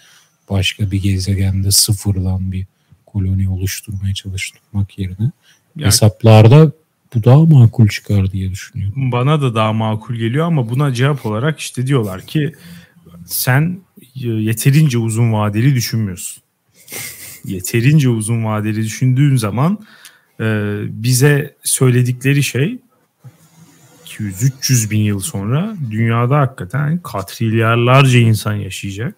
başka 0.50 0.92
bir 0.92 1.02
gezegende 1.02 1.72
sıfırdan 1.72 2.52
bir 2.52 2.66
koloni 3.06 3.50
oluşturmaya 3.50 4.14
çalışmak 4.14 5.00
yerine 5.00 5.32
Yani 5.76 5.88
hesaplarda 5.88 6.72
bu 7.16 7.24
daha 7.24 7.46
makul 7.46 7.88
çıkar 7.88 8.32
diye 8.32 8.52
düşünüyorum. 8.52 9.12
bana 9.12 9.42
da 9.42 9.56
daha 9.56 9.74
makul 9.74 10.16
geliyor 10.16 10.46
ama 10.46 10.70
buna 10.70 10.94
cevap 10.94 11.26
olarak 11.26 11.60
işte 11.60 11.88
diyorlar 11.88 12.22
ki 12.22 12.54
sen 13.26 13.80
yeterince 14.16 14.98
uzun 14.98 15.34
vadeli 15.34 15.76
düşünmüyorsun. 15.76 16.44
Yeterince 17.46 18.10
uzun 18.10 18.44
vadeli 18.44 18.84
düşündüğün 18.84 19.36
zaman 19.36 19.80
e, 20.40 20.78
bize 20.88 21.56
söyledikleri 21.64 22.44
şey 22.44 22.80
200-300 24.20 24.90
bin 24.90 25.00
yıl 25.00 25.20
sonra 25.20 25.76
dünyada 25.92 26.38
hakikaten 26.38 27.00
katrilyarlarca 27.04 28.20
insan 28.20 28.54
yaşayacak. 28.54 29.16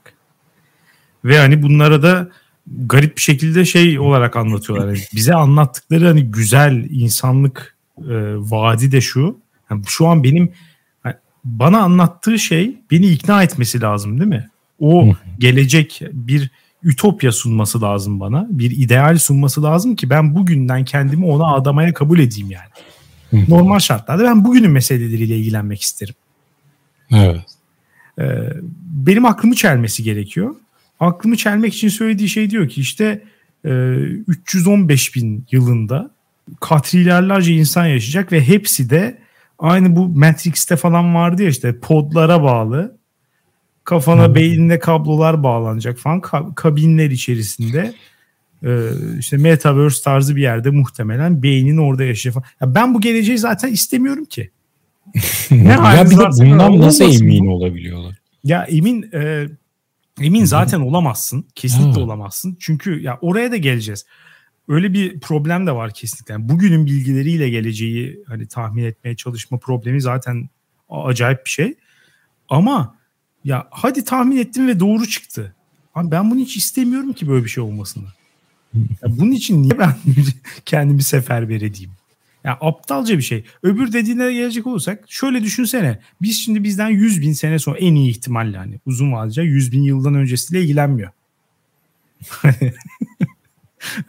Ve 1.25 1.37
hani 1.37 1.61
bunlara 1.61 2.03
da 2.03 2.29
garip 2.67 3.17
bir 3.17 3.21
şekilde 3.21 3.65
şey 3.65 3.99
olarak 3.99 4.35
anlatıyorlar. 4.35 4.87
Yani 4.87 4.99
bize 5.15 5.33
anlattıkları 5.33 6.07
hani 6.07 6.23
güzel 6.23 6.87
insanlık 6.89 7.77
e, 7.97 8.35
vaadi 8.37 8.91
de 8.91 9.01
şu. 9.01 9.37
Yani 9.69 9.81
şu 9.87 10.07
an 10.07 10.23
benim 10.23 10.51
bana 11.45 11.79
anlattığı 11.79 12.39
şey 12.39 12.81
beni 12.91 13.07
ikna 13.07 13.43
etmesi 13.43 13.81
lazım 13.81 14.19
değil 14.19 14.29
mi? 14.29 14.49
O 14.79 15.13
gelecek 15.39 16.01
bir 16.11 16.51
ütopya 16.83 17.31
sunması 17.31 17.81
lazım 17.81 18.19
bana. 18.19 18.47
Bir 18.49 18.71
ideal 18.71 19.17
sunması 19.17 19.63
lazım 19.63 19.95
ki 19.95 20.09
ben 20.09 20.35
bugünden 20.35 20.85
kendimi 20.85 21.25
ona 21.25 21.53
adamaya 21.53 21.93
kabul 21.93 22.19
edeyim 22.19 22.51
yani. 22.51 22.69
Normal 23.31 23.79
şartlarda 23.79 24.23
ben 24.23 24.45
bugünün 24.45 24.71
meseleleriyle 24.71 25.37
ilgilenmek 25.37 25.81
isterim. 25.81 26.15
Evet. 27.11 27.41
Ee, 28.19 28.23
benim 28.85 29.25
aklımı 29.25 29.55
çelmesi 29.55 30.03
gerekiyor. 30.03 30.55
Aklımı 30.99 31.37
çelmek 31.37 31.73
için 31.73 31.89
söylediği 31.89 32.29
şey 32.29 32.49
diyor 32.49 32.69
ki 32.69 32.81
işte 32.81 33.23
e, 33.65 33.69
315 34.27 35.15
bin 35.15 35.45
yılında 35.51 36.11
katrilyarlarca 36.59 37.53
insan 37.53 37.85
yaşayacak 37.85 38.31
ve 38.31 38.47
hepsi 38.47 38.89
de 38.89 39.17
aynı 39.59 39.95
bu 39.95 40.07
Matrix'te 40.07 40.75
falan 40.75 41.15
vardı 41.15 41.43
ya 41.43 41.49
işte 41.49 41.79
podlara 41.79 42.43
bağlı 42.43 43.01
Kafana 43.83 44.35
beynine 44.35 44.79
kablolar 44.79 45.43
bağlanacak 45.43 45.97
falan 45.97 46.21
kabinler 46.55 47.11
içerisinde 47.11 47.93
e, 48.63 48.89
işte 49.19 49.37
metaverse 49.37 50.03
tarzı 50.03 50.35
bir 50.35 50.41
yerde 50.41 50.69
muhtemelen 50.69 51.43
beynin 51.43 51.77
orada 51.77 52.03
yaşayacak 52.03 52.33
falan. 52.33 52.69
Ya 52.69 52.75
ben 52.75 52.93
bu 52.93 53.01
geleceği 53.01 53.37
zaten 53.37 53.71
istemiyorum 53.71 54.25
ki. 54.25 54.51
ne 55.51 55.69
ya 55.69 56.05
bir 56.05 56.17
de 56.17 56.23
bundan 56.37 56.79
nasıl 56.79 57.05
emin 57.05 57.45
bu? 57.45 57.51
olabiliyorlar? 57.51 58.15
Ya 58.43 58.63
emin 58.63 59.09
e, 59.13 59.47
emin 60.21 60.45
zaten 60.45 60.79
olamazsın. 60.79 61.45
Kesinlikle 61.55 62.01
ha. 62.01 62.05
olamazsın. 62.05 62.57
Çünkü 62.59 63.01
ya 63.01 63.17
oraya 63.21 63.51
da 63.51 63.57
geleceğiz. 63.57 64.05
Öyle 64.67 64.93
bir 64.93 65.19
problem 65.19 65.67
de 65.67 65.71
var 65.71 65.93
kesinlikle. 65.93 66.33
Yani 66.33 66.49
bugünün 66.49 66.85
bilgileriyle 66.85 67.49
geleceği 67.49 68.23
hani 68.27 68.47
tahmin 68.47 68.83
etmeye 68.83 69.15
çalışma 69.15 69.57
problemi 69.57 70.01
zaten 70.01 70.49
acayip 70.89 71.45
bir 71.45 71.49
şey. 71.49 71.75
Ama 72.49 72.95
ya 73.43 73.67
hadi 73.71 74.03
tahmin 74.03 74.37
ettim 74.37 74.67
ve 74.67 74.79
doğru 74.79 75.07
çıktı. 75.07 75.55
Abi 75.95 76.11
ben 76.11 76.31
bunu 76.31 76.39
hiç 76.39 76.57
istemiyorum 76.57 77.13
ki 77.13 77.27
böyle 77.27 77.43
bir 77.43 77.49
şey 77.49 77.63
olmasını. 77.63 78.07
Ya 78.73 79.17
bunun 79.17 79.31
için 79.31 79.63
niye 79.63 79.79
ben 79.79 79.95
kendimi 80.65 81.03
seferber 81.03 81.61
edeyim? 81.61 81.91
Yani 82.43 82.57
aptalca 82.61 83.17
bir 83.17 83.23
şey. 83.23 83.45
Öbür 83.63 83.93
dediğine 83.93 84.33
gelecek 84.33 84.67
olursak 84.67 85.03
şöyle 85.07 85.43
düşünsene. 85.43 85.99
Biz 86.21 86.39
şimdi 86.39 86.63
bizden 86.63 86.89
100 86.89 87.21
bin 87.21 87.33
sene 87.33 87.59
sonra 87.59 87.77
en 87.77 87.95
iyi 87.95 88.09
ihtimalle 88.09 88.57
hani 88.57 88.79
uzun 88.85 89.13
vadece 89.13 89.41
100 89.41 89.71
bin 89.71 89.83
yıldan 89.83 90.15
öncesiyle 90.15 90.63
ilgilenmiyor. 90.63 91.09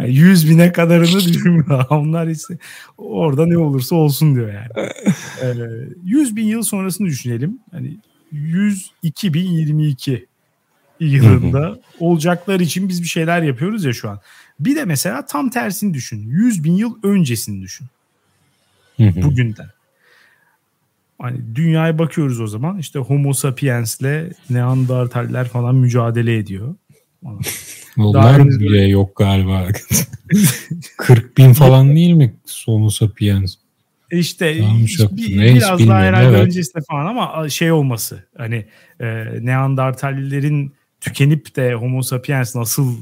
100 0.00 0.50
bine 0.50 0.72
kadarını 0.72 1.20
düşünmüyor. 1.20 1.84
Onlar 1.90 2.26
ise 2.26 2.58
orada 2.98 3.46
ne 3.46 3.58
olursa 3.58 3.96
olsun 3.96 4.34
diyor 4.34 4.52
yani. 4.52 4.88
Ee, 5.42 5.54
100 6.04 6.36
bin 6.36 6.46
yıl 6.46 6.62
sonrasını 6.62 7.06
düşünelim. 7.06 7.58
Hani 7.70 7.96
102 8.32 9.34
bin 9.34 9.50
22 9.50 10.26
yılında 11.00 11.78
olacaklar 12.00 12.60
için 12.60 12.88
biz 12.88 13.02
bir 13.02 13.08
şeyler 13.08 13.42
yapıyoruz 13.42 13.84
ya 13.84 13.92
şu 13.92 14.10
an. 14.10 14.20
Bir 14.60 14.76
de 14.76 14.84
mesela 14.84 15.26
tam 15.26 15.50
tersini 15.50 15.94
düşün. 15.94 16.28
100 16.28 16.64
bin 16.64 16.72
yıl 16.72 16.94
öncesini 17.02 17.62
düşün. 17.62 17.86
Bugünden. 18.98 19.68
Hani 21.18 21.40
dünyaya 21.54 21.98
bakıyoruz 21.98 22.40
o 22.40 22.46
zaman. 22.46 22.78
İşte 22.78 22.98
Homo 22.98 23.32
sapiens'le 23.32 24.32
Neandertaller 24.50 25.48
falan 25.48 25.74
mücadele 25.74 26.36
ediyor. 26.36 26.74
Onlar 27.98 28.38
Daha 28.38 28.48
bile 28.48 28.60
böyle... 28.60 28.88
yok 28.88 29.16
galiba. 29.16 29.68
40 30.96 31.38
bin 31.38 31.52
falan 31.52 31.88
değil 31.96 32.12
mi 32.12 32.34
Homo 32.66 32.90
sapiens? 32.90 33.54
İşte 34.10 34.54
bir, 35.12 35.54
biraz 35.54 35.88
daha 35.88 36.00
herhalde 36.00 36.28
evet. 36.28 36.46
öncesinde 36.46 36.84
falan 36.90 37.06
ama 37.06 37.48
şey 37.48 37.72
olması 37.72 38.24
hani 38.36 38.66
e, 39.00 39.06
Neandertallerin 39.40 40.72
tükenip 41.00 41.56
de 41.56 41.74
Homo 41.74 42.02
sapiens 42.02 42.54
nasıl 42.54 42.96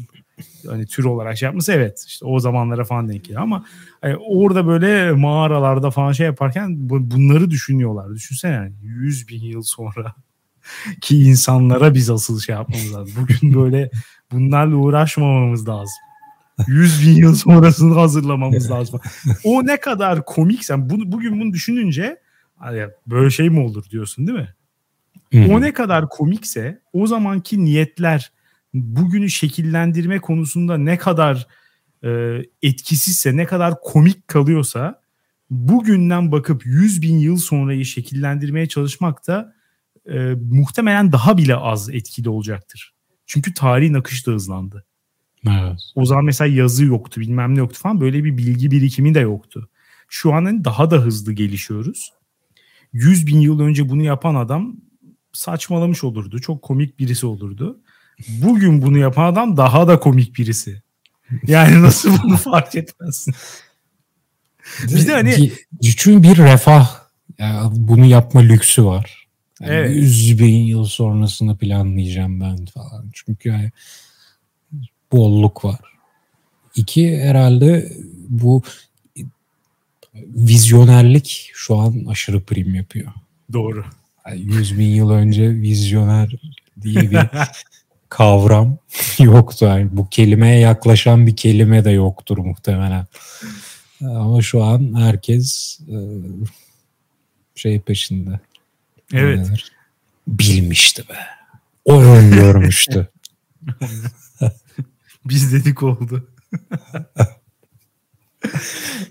hani 0.71 0.87
tür 0.87 1.05
olarak 1.05 1.39
şey 1.39 1.47
yapması 1.47 1.73
evet 1.73 2.05
işte 2.07 2.27
o 2.27 2.41
zamanlara 2.41 2.85
falan 2.85 3.09
denk 3.09 3.25
geliyor 3.25 3.43
ama 3.43 3.65
hani 4.01 4.17
orada 4.17 4.67
böyle 4.67 5.13
mağaralarda 5.13 5.91
falan 5.91 6.13
şey 6.13 6.27
yaparken 6.27 6.77
bunları 6.91 7.51
düşünüyorlar. 7.51 8.15
Düşünsene 8.15 8.53
yani 8.53 8.73
100 8.83 9.29
bin 9.29 9.41
yıl 9.41 9.63
sonra 9.63 10.15
ki 11.01 11.23
insanlara 11.23 11.95
biz 11.95 12.11
asıl 12.11 12.41
şey 12.41 12.55
yapmamız 12.55 12.95
lazım. 12.95 13.15
Bugün 13.23 13.55
böyle 13.55 13.91
bunlarla 14.33 14.77
uğraşmamamız 14.77 15.69
lazım. 15.69 15.97
100 16.67 17.07
bin 17.07 17.17
yıl 17.17 17.35
sonrasını 17.35 17.95
hazırlamamız 17.95 18.71
lazım. 18.71 19.01
O 19.45 19.67
ne 19.67 19.81
kadar 19.81 20.25
komik 20.25 20.65
sen 20.65 20.91
bunu, 20.91 21.13
bugün 21.13 21.41
bunu 21.41 21.53
düşününce 21.53 22.21
hani 22.57 22.87
böyle 23.07 23.31
şey 23.31 23.51
mi 23.51 23.61
olur 23.61 23.85
diyorsun 23.91 24.27
değil 24.27 24.39
mi? 24.39 24.55
O 25.51 25.61
ne 25.61 25.73
kadar 25.73 26.09
komikse 26.09 26.81
o 26.93 27.07
zamanki 27.07 27.65
niyetler 27.65 28.33
bugünü 28.75 29.31
şekillendirme 29.31 30.19
konusunda 30.19 30.79
ne 30.79 30.99
kadar 30.99 31.47
e, 32.05 32.43
etkisizse, 32.63 33.37
ne 33.37 33.47
kadar 33.47 33.75
komik 33.81 34.29
kalıyorsa 34.29 35.01
bugünden 35.51 36.33
bakıp 36.33 36.67
100 36.67 37.03
bin 37.03 37.19
yıl 37.19 37.37
sonrayı 37.37 37.85
şekillendirmeye 37.85 38.67
çalışmak 38.67 39.27
da 39.27 39.55
e, 40.13 40.35
muhtemelen 40.51 41.13
daha 41.13 41.39
bile 41.39 41.57
az 41.57 41.91
etkili 41.91 42.29
olacaktır. 42.29 42.95
Çünkü 43.27 43.55
tarihin 43.55 43.95
akışı 43.95 44.27
da 44.27 44.33
hızlandı. 44.33 44.85
Evet. 45.47 45.81
O 45.95 46.05
zaman 46.05 46.25
mesela 46.25 46.55
yazı 46.55 46.85
yoktu 46.85 47.21
bilmem 47.21 47.55
ne 47.55 47.59
yoktu 47.59 47.81
falan 47.83 48.01
böyle 48.01 48.25
bir 48.25 48.37
bilgi 48.37 48.71
birikimi 48.71 49.15
de 49.15 49.21
yoktu. 49.21 49.69
Şu 50.09 50.33
an 50.33 50.45
hani 50.45 50.65
daha 50.65 50.91
da 50.91 50.97
hızlı 50.97 51.33
gelişiyoruz. 51.33 52.13
100 52.93 53.27
bin 53.27 53.41
yıl 53.41 53.61
önce 53.61 53.89
bunu 53.89 54.03
yapan 54.03 54.35
adam 54.35 54.77
saçmalamış 55.33 56.05
olurdu. 56.05 56.39
Çok 56.39 56.63
komik 56.63 56.99
birisi 56.99 57.27
olurdu. 57.27 57.81
Bugün 58.29 58.83
bunu 58.83 58.99
yapan 58.99 59.33
adam 59.33 59.57
daha 59.57 59.89
da 59.89 60.01
komik 60.01 60.39
birisi. 60.39 60.83
Yani 61.47 61.83
nasıl 61.83 62.23
bunu 62.23 62.37
fark 62.37 62.75
etmezsin? 62.75 63.35
Bir 64.83 65.07
de 65.07 65.13
hani 65.13 65.53
çünkü 65.97 66.23
bir 66.23 66.37
refah 66.37 67.01
yani 67.39 67.71
bunu 67.77 68.07
yapma 68.07 68.41
lüksü 68.41 68.85
var. 68.85 69.27
Yani 69.61 69.73
evet. 69.73 69.97
100 69.97 70.39
bin 70.39 70.59
yıl 70.59 70.85
sonrasını 70.85 71.57
planlayacağım 71.57 72.41
ben 72.41 72.67
falan. 72.67 73.11
Çünkü 73.13 73.49
yani 73.49 73.71
bolluk 75.13 75.65
var. 75.65 75.81
İki 76.75 77.21
herhalde 77.21 77.93
bu 78.29 78.63
vizyonerlik 80.15 81.51
şu 81.55 81.77
an 81.77 82.05
aşırı 82.09 82.45
prim 82.45 82.75
yapıyor. 82.75 83.13
Doğru. 83.53 83.85
Yani 84.27 84.41
100 84.41 84.79
bin 84.79 84.89
yıl 84.89 85.11
önce 85.11 85.51
vizyoner 85.51 86.37
diye 86.83 87.11
bir 87.11 87.17
kavram 88.11 88.79
yoktu. 89.19 89.65
Yani 89.65 89.89
bu 89.93 90.09
kelimeye 90.09 90.61
yaklaşan 90.61 91.27
bir 91.27 91.37
kelime 91.37 91.85
de 91.85 91.91
yoktur 91.91 92.39
muhtemelen. 92.39 93.07
Ama 94.01 94.43
şu 94.43 94.63
an 94.65 95.01
herkes 95.01 95.81
e, 95.89 95.97
şey 97.55 97.81
peşinde. 97.81 98.41
Evet. 99.13 99.51
Bilmişti 100.27 101.09
be. 101.09 101.15
O 101.85 102.03
görmüştü. 102.21 103.09
Biz 105.25 105.53
dedik 105.53 105.83
oldu. 105.83 106.29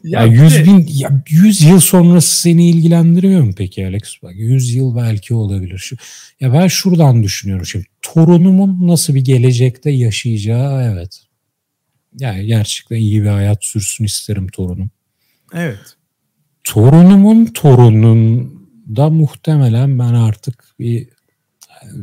ya, 0.04 0.20
ya 0.22 0.26
100 0.26 0.66
bin, 0.66 0.88
ya 0.90 1.24
100 1.30 1.62
yıl 1.62 1.80
sonrası 1.80 2.42
seni 2.42 2.70
ilgilendiriyor 2.70 3.42
mu 3.42 3.54
peki 3.58 3.86
Alex? 3.86 4.02
Bak 4.24 4.34
100 4.36 4.74
yıl 4.76 4.96
belki 4.96 5.34
olabilir. 5.34 5.78
Şu, 5.78 5.96
ya 6.40 6.54
ben 6.54 6.68
şuradan 6.68 7.24
düşünüyorum 7.24 7.66
şimdi. 7.66 7.86
Torunumun 8.02 8.88
nasıl 8.88 9.16
bir 9.16 9.26
gelecekte 9.26 9.92
yaşayacağı 9.92 10.94
evet. 10.94 11.24
Yani 12.20 12.46
gerçekten 12.46 12.96
iyi 12.96 13.24
bir 13.24 13.30
hayat 13.30 13.64
sürsün 13.66 14.04
isterim 14.04 14.48
torunum. 14.48 14.90
Evet. 15.54 15.96
Torunumun 16.64 17.46
torunun 17.46 18.54
da 18.96 19.10
muhtemelen 19.10 20.00
ben 20.00 20.14
artık 20.14 20.64
bir 20.80 21.08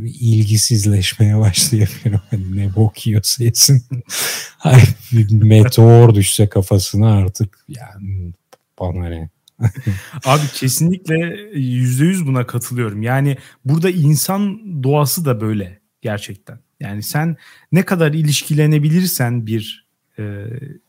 ilgisizleşmeye 0.04 1.38
başlayabilirim. 1.38 2.20
Hani 2.30 2.56
ne 2.56 2.74
bok 2.74 3.06
yiyorsa 3.06 3.44
yesin. 3.44 3.84
meteor 5.30 6.14
düşse 6.14 6.48
kafasına 6.48 7.16
artık 7.16 7.58
yani 7.68 8.32
bana 8.80 9.08
ne. 9.08 9.30
Abi 10.24 10.42
kesinlikle 10.54 11.16
yüzde 11.54 12.04
yüz 12.04 12.26
buna 12.26 12.46
katılıyorum. 12.46 13.02
Yani 13.02 13.36
burada 13.64 13.90
insan 13.90 14.60
doğası 14.82 15.24
da 15.24 15.40
böyle 15.40 15.80
gerçekten. 16.02 16.58
Yani 16.80 17.02
sen 17.02 17.36
ne 17.72 17.84
kadar 17.84 18.12
ilişkilenebilirsen 18.12 19.46
bir 19.46 19.86
e, 20.18 20.44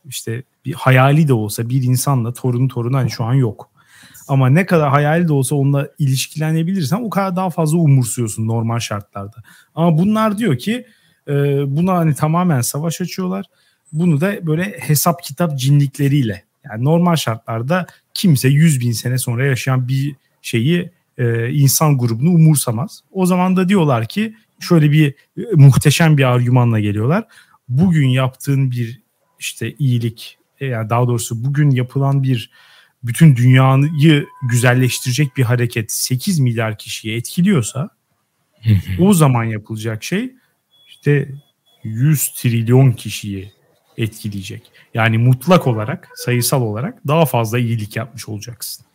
işte 0.08 0.42
bir 0.64 0.72
hayali 0.72 1.28
de 1.28 1.32
olsa 1.32 1.68
bir 1.68 1.82
insanla 1.82 2.32
torunu 2.32 2.68
torunu 2.68 2.96
hani 2.96 3.10
şu 3.10 3.24
an 3.24 3.34
yok. 3.34 3.70
Ama 4.28 4.48
ne 4.48 4.66
kadar 4.66 4.90
hayali 4.90 5.28
de 5.28 5.32
olsa 5.32 5.56
onunla 5.56 5.88
ilişkilenebilirsen 5.98 6.96
o 6.96 7.10
kadar 7.10 7.36
daha 7.36 7.50
fazla 7.50 7.78
umursuyorsun 7.78 8.46
normal 8.46 8.78
şartlarda. 8.78 9.42
Ama 9.74 9.98
bunlar 9.98 10.38
diyor 10.38 10.58
ki 10.58 10.86
e, 11.28 11.32
buna 11.76 11.94
hani 11.94 12.14
tamamen 12.14 12.60
savaş 12.60 13.00
açıyorlar. 13.00 13.46
Bunu 13.92 14.20
da 14.20 14.46
böyle 14.46 14.64
hesap 14.64 15.22
kitap 15.22 15.58
cinlikleriyle 15.58 16.44
yani 16.64 16.84
normal 16.84 17.16
şartlarda 17.16 17.86
kimse 18.14 18.48
100 18.48 18.80
bin 18.80 18.92
sene 18.92 19.18
sonra 19.18 19.46
yaşayan 19.46 19.88
bir 19.88 20.16
şeyi 20.42 20.90
e, 21.18 21.50
insan 21.50 21.98
grubunu 21.98 22.30
umursamaz. 22.30 23.00
O 23.12 23.26
zaman 23.26 23.56
da 23.56 23.68
diyorlar 23.68 24.06
ki 24.06 24.34
şöyle 24.60 24.92
bir 24.92 25.08
e, 25.10 25.42
muhteşem 25.54 26.18
bir 26.18 26.24
argümanla 26.24 26.80
geliyorlar. 26.80 27.24
Bugün 27.68 28.08
yaptığın 28.08 28.70
bir 28.70 29.02
işte 29.40 29.74
iyilik 29.78 30.38
e, 30.60 30.66
yani 30.66 30.90
daha 30.90 31.06
doğrusu 31.08 31.44
bugün 31.44 31.70
yapılan 31.70 32.22
bir 32.22 32.50
bütün 33.02 33.36
dünyayı 33.36 34.26
güzelleştirecek 34.42 35.36
bir 35.36 35.42
hareket 35.42 35.92
8 35.92 36.38
milyar 36.38 36.78
kişiyi 36.78 37.16
etkiliyorsa 37.16 37.90
o 38.98 39.12
zaman 39.14 39.44
yapılacak 39.44 40.04
şey 40.04 40.32
işte 40.88 41.28
100 41.84 42.28
trilyon 42.28 42.92
kişiyi 42.92 43.52
etkileyecek. 43.98 44.62
Yani 44.94 45.18
mutlak 45.18 45.66
olarak, 45.66 46.08
sayısal 46.14 46.62
olarak 46.62 47.06
daha 47.06 47.26
fazla 47.26 47.58
iyilik 47.58 47.96
yapmış 47.96 48.28
olacaksın. 48.28 48.86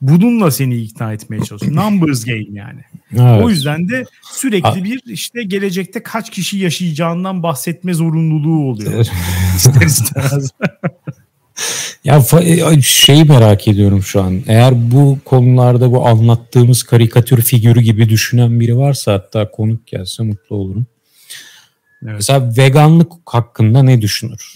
Bununla 0.00 0.50
seni 0.50 0.76
ikna 0.76 1.12
etmeye 1.12 1.42
çalışıyor. 1.44 1.76
Numbers 1.76 2.24
game 2.24 2.46
yani. 2.52 2.80
Evet. 3.12 3.44
O 3.44 3.50
yüzden 3.50 3.88
de 3.88 4.04
sürekli 4.32 4.84
bir 4.84 5.02
işte 5.06 5.42
gelecekte 5.42 6.02
kaç 6.02 6.30
kişi 6.30 6.58
yaşayacağından 6.58 7.42
bahsetme 7.42 7.94
zorunluluğu 7.94 8.70
oluyor. 8.70 9.06
ya 12.04 12.24
e, 12.40 12.82
şeyi 12.82 13.24
merak 13.24 13.68
ediyorum 13.68 14.02
şu 14.02 14.22
an. 14.22 14.42
Eğer 14.46 14.90
bu 14.90 15.18
konularda 15.24 15.92
bu 15.92 16.06
anlattığımız 16.06 16.82
karikatür 16.82 17.42
figürü 17.42 17.80
gibi 17.80 18.08
düşünen 18.08 18.60
biri 18.60 18.78
varsa 18.78 19.12
hatta 19.12 19.50
konuk 19.50 19.86
gelse 19.86 20.22
mutlu 20.22 20.56
olurum. 20.56 20.86
Evet. 22.02 22.14
Mesela 22.14 22.56
veganlık 22.56 23.12
hakkında 23.26 23.82
ne 23.82 24.02
düşünür? 24.02 24.54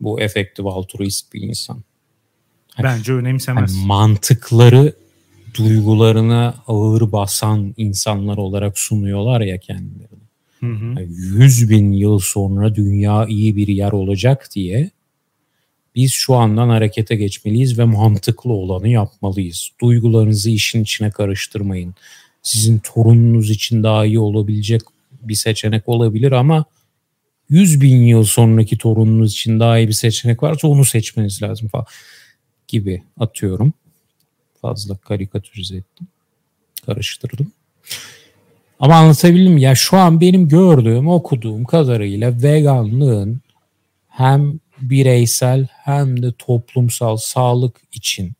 Bu 0.00 0.20
efektif 0.20 0.66
altruist 0.66 1.32
bir 1.34 1.42
insan. 1.42 1.82
Hani 2.74 2.84
Bence 2.84 3.12
önemsemez. 3.12 3.76
Hani 3.76 3.86
mantıkları 3.86 4.92
duygularına 5.54 6.54
ağır 6.66 7.12
basan 7.12 7.74
insanlar 7.76 8.36
olarak 8.36 8.78
sunuyorlar 8.78 9.40
ya 9.40 9.58
kendilerini. 9.58 10.22
Hı 10.60 10.66
hı. 10.66 10.84
Yani 10.84 11.08
100 11.10 11.70
bin 11.70 11.92
yıl 11.92 12.18
sonra 12.18 12.74
dünya 12.74 13.26
iyi 13.26 13.56
bir 13.56 13.68
yer 13.68 13.92
olacak 13.92 14.48
diye 14.54 14.90
biz 15.94 16.12
şu 16.12 16.34
andan 16.34 16.68
harekete 16.68 17.16
geçmeliyiz 17.16 17.78
ve 17.78 17.84
mantıklı 17.84 18.52
olanı 18.52 18.88
yapmalıyız. 18.88 19.70
Duygularınızı 19.80 20.50
işin 20.50 20.82
içine 20.82 21.10
karıştırmayın. 21.10 21.94
Sizin 22.42 22.78
torununuz 22.78 23.50
için 23.50 23.82
daha 23.82 24.06
iyi 24.06 24.18
olabilecek 24.18 24.82
bir 25.22 25.34
seçenek 25.34 25.88
olabilir 25.88 26.32
ama 26.32 26.64
100 27.48 27.80
bin 27.80 27.96
yıl 27.96 28.24
sonraki 28.24 28.78
torununuz 28.78 29.32
için 29.32 29.60
daha 29.60 29.78
iyi 29.78 29.88
bir 29.88 29.92
seçenek 29.92 30.42
varsa 30.42 30.68
onu 30.68 30.84
seçmeniz 30.84 31.42
lazım 31.42 31.68
falan 31.68 31.86
gibi 32.68 33.02
atıyorum. 33.20 33.72
Fazla 34.62 34.96
karikatürize 34.96 35.76
ettim. 35.76 36.06
Karıştırdım. 36.86 37.52
Ama 38.80 38.94
anlatabildim 38.94 39.58
ya 39.58 39.74
şu 39.74 39.96
an 39.96 40.20
benim 40.20 40.48
gördüğüm, 40.48 41.08
okuduğum 41.08 41.64
kadarıyla 41.64 42.42
veganlığın 42.42 43.40
hem 44.08 44.60
bireysel 44.90 45.66
hem 45.70 46.22
de 46.22 46.32
toplumsal 46.32 47.16
sağlık 47.16 47.80
için 47.92 48.32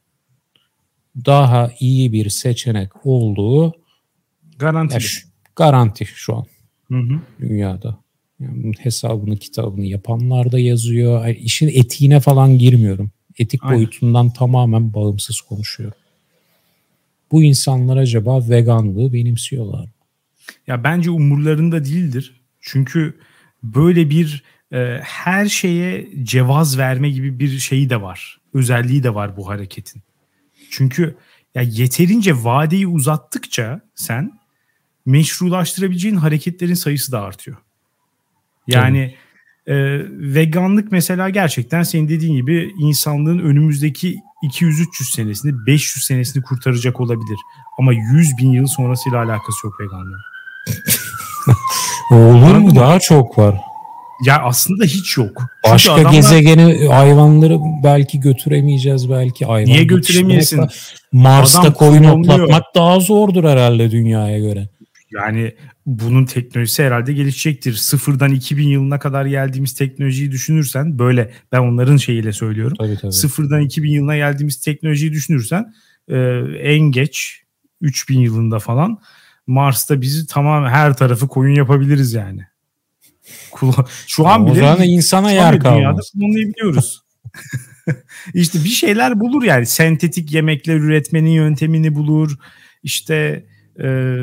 daha 1.17 1.71
iyi 1.81 2.13
bir 2.13 2.31
seçenek 2.31 3.07
olduğu 3.07 3.75
garanti. 4.59 4.99
garanti 5.57 6.07
şu 6.07 6.37
an 6.37 6.47
hı 6.89 6.99
hı. 6.99 7.21
dünyada. 7.41 7.99
Yani 8.41 8.73
hesabını 8.79 9.37
kitabını 9.37 9.87
yapanlar 9.87 10.53
da 10.53 10.59
yazıyor. 10.59 11.27
Yani 11.27 11.37
işin 11.37 11.69
etiğine 11.69 12.21
falan 12.21 12.59
girmiyorum. 12.59 13.11
Etik 13.39 13.65
Aynen. 13.65 13.77
boyutundan 13.77 14.33
tamamen 14.33 14.95
bağımsız 14.95 15.41
konuşuyorum. 15.41 15.99
Bu 17.33 17.43
insanlar 17.43 17.97
acaba 17.97 18.49
veganlığı 18.49 19.13
benimsiyorlar 19.13 19.89
Ya 20.67 20.85
bence 20.85 21.11
umurlarında 21.11 21.85
değildir. 21.85 22.41
Çünkü 22.61 23.19
böyle 23.63 24.11
bir 24.11 24.43
e, 24.73 25.01
her 25.03 25.47
şeye 25.47 26.09
cevaz 26.23 26.79
verme 26.79 27.11
gibi 27.11 27.39
bir 27.39 27.59
şeyi 27.59 27.91
de 27.91 28.03
var. 28.03 28.41
Özelliği 28.55 29.03
de 29.03 29.15
var 29.15 29.37
bu 29.37 29.49
hareketin. 29.49 30.03
Çünkü 30.71 31.17
ya 31.55 31.63
yeterince 31.63 32.35
vadeyi 32.45 32.87
uzattıkça 32.87 33.81
sen 33.95 34.41
meşrulaştırabileceğin 35.07 36.17
hareketlerin 36.17 36.75
sayısı 36.75 37.13
da 37.13 37.21
artıyor. 37.21 37.57
Yani 38.67 39.15
e, 39.67 39.75
veganlık 40.35 40.93
mesela 40.93 41.31
gerçekten 41.31 41.83
senin 41.83 42.09
dediğin 42.09 42.37
gibi 42.37 42.73
insanlığın 42.79 43.39
önümüzdeki 43.39 44.17
200-300 44.45 45.15
senesini 45.15 45.67
500 45.67 46.05
senesini 46.05 46.43
kurtaracak 46.43 47.01
olabilir. 47.01 47.39
Ama 47.79 47.93
100 47.93 48.39
bin 48.39 48.53
yıl 48.53 48.67
sonrasıyla 48.67 49.23
alakası 49.23 49.67
yok 49.67 49.81
veganlığın. 49.81 50.21
Olur 52.11 52.57
mu? 52.57 52.75
Daha 52.75 53.01
çok 53.01 53.39
var. 53.39 53.72
Ya 54.27 54.43
aslında 54.43 54.85
hiç 54.85 55.17
yok. 55.17 55.43
Başka 55.71 55.93
adamlar... 55.93 56.13
gezegeni 56.13 56.89
hayvanları 56.89 57.59
belki 57.85 58.21
götüremeyeceğiz 58.21 59.11
belki. 59.11 59.45
Hayvan 59.45 59.71
Niye 59.71 59.85
götüremeyesin? 59.85 60.61
Mars'ta 61.13 61.61
Adam 61.61 61.73
koyun 61.73 62.05
otlatmak 62.05 62.63
daha 62.75 63.01
zordur 63.01 63.45
herhalde 63.45 63.91
dünyaya 63.91 64.39
göre. 64.39 64.69
Yani 65.11 65.55
bunun 65.87 66.25
teknolojisi 66.25 66.83
herhalde 66.83 67.13
gelişecektir. 67.13 67.75
Sıfırdan 67.75 68.33
2000 68.33 68.69
yılına 68.69 68.99
kadar 68.99 69.27
geldiğimiz 69.27 69.75
teknolojiyi 69.75 70.31
düşünürsen 70.31 70.99
böyle 70.99 71.31
ben 71.53 71.59
onların 71.59 71.97
şeyiyle 71.97 72.33
söylüyorum. 72.33 72.77
Tabii, 72.81 72.99
tabii. 73.01 73.13
Sıfırdan 73.13 73.61
2000 73.61 73.91
yılına 73.91 74.17
geldiğimiz 74.17 74.61
teknolojiyi 74.61 75.13
düşünürsen 75.13 75.75
e, 76.09 76.17
en 76.63 76.81
geç 76.81 77.43
3000 77.81 78.21
yılında 78.21 78.59
falan 78.59 78.99
Mars'ta 79.47 80.01
bizi 80.01 80.27
tamam 80.27 80.65
her 80.65 80.97
tarafı 80.97 81.29
koyun 81.29 81.55
yapabiliriz 81.55 82.13
yani. 82.13 82.52
Şu 84.07 84.27
an 84.27 84.47
bile 84.47 84.65
o 84.65 84.83
insana 84.83 85.31
yer 85.33 85.61
kalmaz. 85.61 86.11
kullanabiliyoruz. 86.13 87.03
İşte 88.35 88.65
bir 88.65 88.69
şeyler 88.69 89.21
bulur 89.21 89.43
yani 89.43 89.67
sentetik 89.67 90.33
yemekler 90.33 90.77
üretmenin 90.77 91.31
yöntemini 91.31 91.95
bulur. 91.95 92.37
İşte 92.83 93.47
e, 93.79 94.17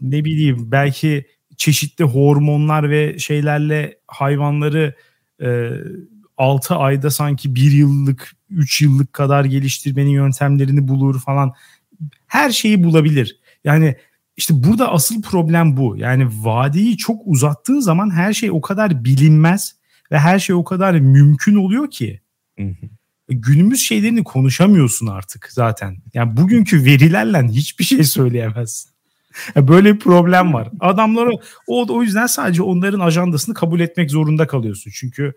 ne 0.00 0.24
bileyim 0.24 0.72
belki 0.72 1.26
çeşitli 1.56 2.04
hormonlar 2.04 2.90
ve 2.90 3.18
şeylerle 3.18 3.98
hayvanları 4.06 4.94
e, 5.42 5.70
6 6.36 6.74
ayda 6.74 7.10
sanki 7.10 7.54
1 7.54 7.70
yıllık 7.72 8.32
3 8.50 8.80
yıllık 8.82 9.12
kadar 9.12 9.44
geliştirmenin 9.44 10.10
yöntemlerini 10.10 10.88
bulur 10.88 11.20
falan. 11.20 11.52
Her 12.26 12.50
şeyi 12.50 12.84
bulabilir. 12.84 13.40
Yani 13.64 13.96
işte 14.38 14.54
burada 14.64 14.92
asıl 14.92 15.22
problem 15.22 15.76
bu. 15.76 15.96
Yani 15.96 16.28
vadeyi 16.32 16.96
çok 16.96 17.20
uzattığın 17.24 17.80
zaman 17.80 18.10
her 18.10 18.32
şey 18.32 18.50
o 18.50 18.60
kadar 18.60 19.04
bilinmez 19.04 19.76
ve 20.12 20.18
her 20.18 20.38
şey 20.38 20.56
o 20.56 20.64
kadar 20.64 20.94
mümkün 20.94 21.54
oluyor 21.54 21.90
ki. 21.90 22.20
Hı 22.58 22.64
hı. 22.64 22.86
Günümüz 23.28 23.80
şeylerini 23.80 24.24
konuşamıyorsun 24.24 25.06
artık 25.06 25.48
zaten. 25.52 25.96
Yani 26.14 26.36
bugünkü 26.36 26.84
verilerle 26.84 27.48
hiçbir 27.48 27.84
şey 27.84 28.04
söyleyemezsin. 28.04 28.90
Böyle 29.56 29.94
bir 29.94 29.98
problem 29.98 30.54
var. 30.54 30.68
Adamları 30.80 31.30
o, 31.66 31.96
o 31.96 32.02
yüzden 32.02 32.26
sadece 32.26 32.62
onların 32.62 33.00
ajandasını 33.00 33.54
kabul 33.54 33.80
etmek 33.80 34.10
zorunda 34.10 34.46
kalıyorsun. 34.46 34.90
Çünkü 34.94 35.32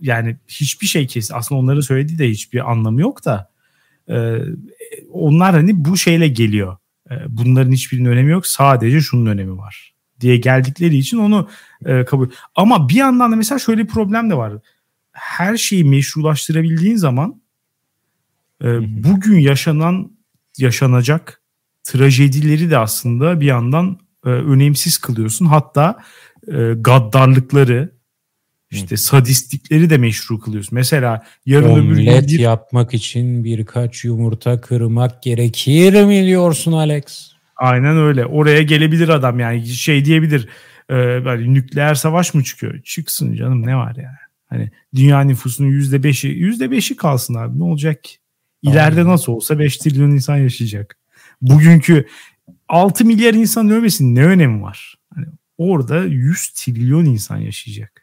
yani 0.00 0.36
hiçbir 0.48 0.86
şey 0.86 1.06
kesin. 1.06 1.34
Aslında 1.34 1.60
onların 1.60 1.80
söylediği 1.80 2.18
de 2.18 2.30
hiçbir 2.30 2.70
anlamı 2.70 3.00
yok 3.00 3.24
da. 3.24 3.50
E, 4.10 4.38
onlar 5.12 5.52
hani 5.52 5.84
bu 5.84 5.96
şeyle 5.96 6.28
geliyor. 6.28 6.76
E, 7.10 7.14
bunların 7.28 7.72
hiçbirinin 7.72 8.08
önemi 8.08 8.30
yok. 8.30 8.46
Sadece 8.46 9.00
şunun 9.00 9.26
önemi 9.26 9.58
var 9.58 9.94
diye 10.20 10.36
geldikleri 10.36 10.96
için 10.96 11.18
onu 11.18 11.48
e, 11.86 12.04
kabul. 12.04 12.30
Ama 12.54 12.88
bir 12.88 12.94
yandan 12.94 13.32
da 13.32 13.36
mesela 13.36 13.58
şöyle 13.58 13.82
bir 13.82 13.88
problem 13.88 14.30
de 14.30 14.36
var. 14.36 14.52
Her 15.12 15.56
şeyi 15.56 15.84
meşrulaştırabildiğin 15.84 16.96
zaman 16.96 17.42
e, 18.64 18.66
bugün 19.04 19.38
yaşanan 19.38 20.12
yaşanacak 20.58 21.42
trajedileri 21.84 22.70
de 22.70 22.78
aslında 22.78 23.40
bir 23.40 23.46
yandan 23.46 23.98
e, 24.24 24.28
önemsiz 24.28 24.98
kılıyorsun. 24.98 25.46
Hatta 25.46 25.98
e, 26.48 26.74
gaddarlıkları 26.76 27.97
işte 28.70 28.96
sadistlikleri 28.96 29.90
de 29.90 29.98
meşru 29.98 30.40
kılıyorsun. 30.40 30.74
Mesela 30.74 31.22
yarın 31.46 31.68
Omlet 31.68 31.84
öbür 31.84 31.96
gün 31.96 32.28
bir... 32.28 32.38
yapmak 32.38 32.94
için 32.94 33.44
birkaç 33.44 34.04
yumurta 34.04 34.60
kırmak 34.60 35.22
gerekir 35.22 36.04
mi 36.04 36.26
diyorsun 36.26 36.72
Alex? 36.72 37.32
Aynen 37.56 37.96
öyle. 37.96 38.26
Oraya 38.26 38.62
gelebilir 38.62 39.08
adam 39.08 39.40
yani 39.40 39.66
şey 39.66 40.04
diyebilir. 40.04 40.48
E, 40.90 40.94
böyle 40.94 41.54
nükleer 41.54 41.94
savaş 41.94 42.34
mı 42.34 42.44
çıkıyor? 42.44 42.82
Çıksın 42.82 43.34
canım 43.34 43.66
ne 43.66 43.76
var 43.76 43.96
yani. 43.96 44.16
Hani 44.46 44.70
dünya 44.94 45.20
nüfusunun 45.20 45.68
yüzde 45.68 46.02
beşi, 46.02 46.28
yüzde 46.28 46.70
beşi 46.70 46.96
kalsın 46.96 47.34
abi 47.34 47.58
ne 47.58 47.64
olacak 47.64 48.04
ki? 48.04 48.16
İleride 48.62 49.00
Aynen. 49.00 49.12
nasıl 49.12 49.32
olsa 49.32 49.58
5 49.58 49.76
trilyon 49.76 50.10
insan 50.10 50.36
yaşayacak 50.36 50.98
bugünkü 51.42 52.06
6 52.68 53.04
milyar 53.04 53.34
insan 53.34 53.70
ölmesinin 53.70 54.14
ne 54.14 54.24
önemi 54.24 54.62
var? 54.62 54.94
Hani 55.14 55.26
orada 55.58 56.04
100 56.04 56.48
trilyon 56.48 57.04
insan 57.04 57.36
yaşayacak. 57.36 57.97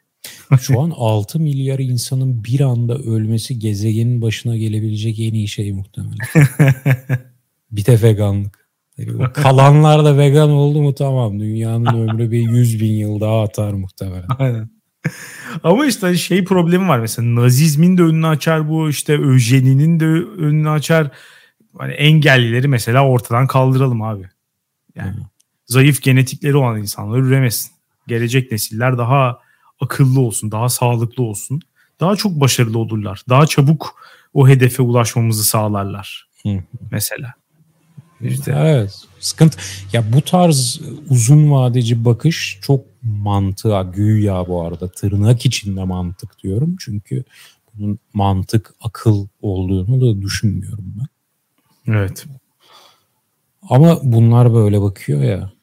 Şu 0.62 0.82
an 0.82 0.94
6 0.96 1.40
milyar 1.40 1.80
insanın 1.80 2.44
bir 2.44 2.60
anda 2.60 2.98
ölmesi 2.98 3.60
gezegenin 3.60 4.22
başına 4.22 4.58
gelebilecek 4.58 5.20
en 5.20 5.34
iyi 5.34 5.48
şey 5.48 5.72
muhtemelen. 5.72 6.18
bir 7.72 7.86
de 7.86 8.02
veganlık. 8.02 8.66
Kalanlar 9.34 10.06
da 10.06 10.18
vegan 10.18 10.50
oldu 10.50 10.82
mu 10.82 10.96
tamam 10.96 11.40
dünyanın 11.40 11.86
ömrü 11.86 12.32
bir 12.32 12.50
100 12.50 12.82
bin 12.82 12.92
yıl 12.92 13.20
daha 13.20 13.42
atar 13.42 13.74
muhtemelen. 13.74 14.28
Aynen. 14.40 14.70
Ama 15.64 15.86
işte 15.86 16.16
şey 16.16 16.44
problemi 16.44 16.88
var 16.88 17.00
mesela 17.00 17.36
nazizmin 17.36 17.98
de 17.98 18.02
önünü 18.02 18.28
açar 18.28 18.70
bu 18.70 18.90
işte 18.90 19.22
öjeninin 19.22 20.00
de 20.00 20.06
önünü 20.06 20.70
açar 20.70 21.12
hani 21.78 21.94
engellileri 21.94 22.68
mesela 22.68 23.08
ortadan 23.08 23.48
kaldıralım 23.48 24.02
abi. 24.02 24.30
Yani 24.96 25.16
hmm. 25.16 25.24
zayıf 25.66 26.02
genetikleri 26.02 26.58
olan 26.58 26.80
insanlar 26.80 27.20
üremesin. 27.20 27.72
Gelecek 28.08 28.52
nesiller 28.52 28.98
daha 28.98 29.40
akıllı 29.80 30.20
olsun, 30.20 30.52
daha 30.52 30.70
sağlıklı 30.70 31.24
olsun. 31.24 31.62
Daha 32.00 32.16
çok 32.16 32.40
başarılı 32.40 32.80
olurlar. 32.80 33.24
Daha 33.30 33.48
çabuk 33.48 33.96
o 34.34 34.48
hedefe 34.48 34.84
ulaşmamızı 34.84 35.44
sağlarlar. 35.44 36.28
Hmm. 36.42 36.60
Mesela. 36.92 37.34
İşte. 38.22 38.56
Evet. 38.58 38.94
Sıkıntı. 39.20 39.58
Ya 39.94 40.14
bu 40.14 40.22
tarz 40.22 40.82
uzun 41.10 41.52
vadeci 41.52 42.06
bakış 42.06 42.60
çok 42.62 42.86
mantığa 43.04 43.84
güya 43.84 44.48
bu 44.48 44.62
arada 44.64 44.88
tırnak 44.88 45.46
içinde 45.46 45.84
mantık 45.84 46.44
diyorum. 46.44 46.76
Çünkü 46.80 47.24
bunun 47.74 48.00
mantık, 48.14 48.74
akıl 48.82 49.28
olduğunu 49.42 50.02
da 50.02 50.22
düşünmüyorum 50.22 50.94
ben. 51.00 51.08
Evet. 51.94 52.26
Ama 53.70 54.00
bunlar 54.04 54.54
böyle 54.54 54.82
bakıyor 54.82 55.22
ya. 55.22 55.55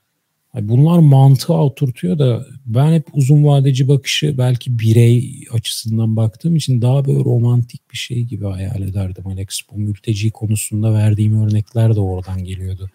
Bunlar 0.60 0.98
mantığa 0.98 1.64
oturtuyor 1.64 2.18
da 2.18 2.46
ben 2.66 2.92
hep 2.92 3.06
uzun 3.12 3.44
vadeci 3.44 3.88
bakışı 3.88 4.38
belki 4.38 4.78
birey 4.78 5.44
açısından 5.52 6.16
baktığım 6.16 6.56
için 6.56 6.82
daha 6.82 7.04
böyle 7.04 7.18
romantik 7.18 7.92
bir 7.92 7.96
şey 7.96 8.22
gibi 8.22 8.46
hayal 8.46 8.82
ederdim 8.82 9.26
Alex. 9.26 9.60
Bu 9.72 9.78
mülteci 9.78 10.30
konusunda 10.30 10.94
verdiğim 10.94 11.42
örnekler 11.42 11.96
de 11.96 12.00
oradan 12.00 12.44
geliyordu. 12.44 12.90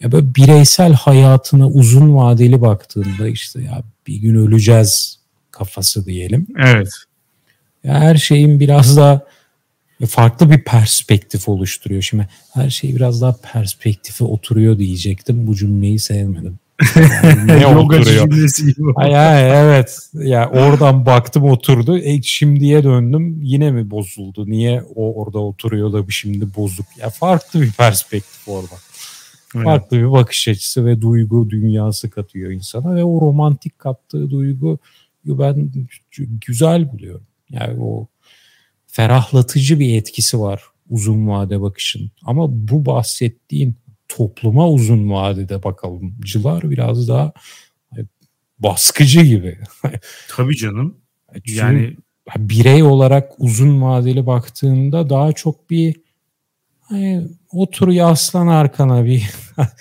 Ya 0.00 0.12
böyle 0.12 0.34
bireysel 0.34 0.92
hayatına 0.92 1.68
uzun 1.68 2.16
vadeli 2.16 2.60
baktığında 2.60 3.28
işte 3.28 3.62
ya 3.62 3.82
bir 4.06 4.16
gün 4.16 4.34
öleceğiz 4.34 5.18
kafası 5.50 6.06
diyelim. 6.06 6.46
Evet. 6.58 6.88
Ya 7.84 8.00
her 8.00 8.16
şeyin 8.16 8.60
biraz 8.60 8.96
daha 8.96 9.22
farklı 10.06 10.50
bir 10.50 10.64
perspektif 10.64 11.48
oluşturuyor. 11.48 12.02
Şimdi 12.02 12.28
her 12.52 12.70
şey 12.70 12.96
biraz 12.96 13.20
daha 13.20 13.36
perspektife 13.52 14.24
oturuyor 14.24 14.78
diyecektim. 14.78 15.46
Bu 15.46 15.56
cümleyi 15.56 15.98
sevmedim. 15.98 16.58
Yani 16.96 17.46
ne 17.46 17.62
Yoga 17.62 18.04
cümlesi 18.04 18.74
Ay, 18.96 19.16
ay, 19.16 19.64
evet. 19.64 20.10
Ya 20.14 20.50
oradan 20.50 21.06
baktım 21.06 21.44
oturdu. 21.44 21.98
E, 21.98 22.22
şimdiye 22.22 22.84
döndüm. 22.84 23.38
Yine 23.42 23.70
mi 23.70 23.90
bozuldu? 23.90 24.50
Niye 24.50 24.82
o 24.94 25.22
orada 25.22 25.38
oturuyor 25.38 25.92
da 25.92 26.04
şimdi 26.08 26.54
bozuk? 26.56 26.86
Ya 26.98 27.10
farklı 27.10 27.60
bir 27.60 27.72
perspektif 27.72 28.48
orada. 28.48 28.74
Evet. 29.54 29.64
Farklı 29.64 29.96
bir 29.96 30.12
bakış 30.12 30.48
açısı 30.48 30.86
ve 30.86 31.02
duygu 31.02 31.50
dünyası 31.50 32.10
katıyor 32.10 32.50
insana 32.50 32.94
ve 32.94 33.04
o 33.04 33.20
romantik 33.20 33.78
kattığı 33.78 34.30
duygu 34.30 34.78
ben 35.24 35.70
güzel 36.46 36.92
buluyorum. 36.92 37.26
Yani 37.50 37.80
o 37.80 38.06
ferahlatıcı 38.86 39.80
bir 39.80 39.98
etkisi 39.98 40.40
var 40.40 40.62
uzun 40.92 41.28
vade 41.28 41.60
bakışın. 41.60 42.10
Ama 42.22 42.46
bu 42.50 42.86
bahsettiğin 42.86 43.76
topluma 44.16 44.70
uzun 44.70 45.10
vadede 45.10 45.62
bakalımcılar 45.62 46.70
biraz 46.70 47.08
daha 47.08 47.32
baskıcı 48.58 49.20
gibi. 49.20 49.58
Tabii 50.28 50.56
canım. 50.56 50.96
Yani 51.46 51.96
birey 52.36 52.82
olarak 52.82 53.32
uzun 53.38 53.82
vadeli 53.82 54.26
baktığında 54.26 55.10
daha 55.10 55.32
çok 55.32 55.70
bir 55.70 55.96
hani, 56.80 57.28
otur 57.52 57.88
yaslan 57.88 58.46
arkana 58.46 59.04
bir 59.04 59.30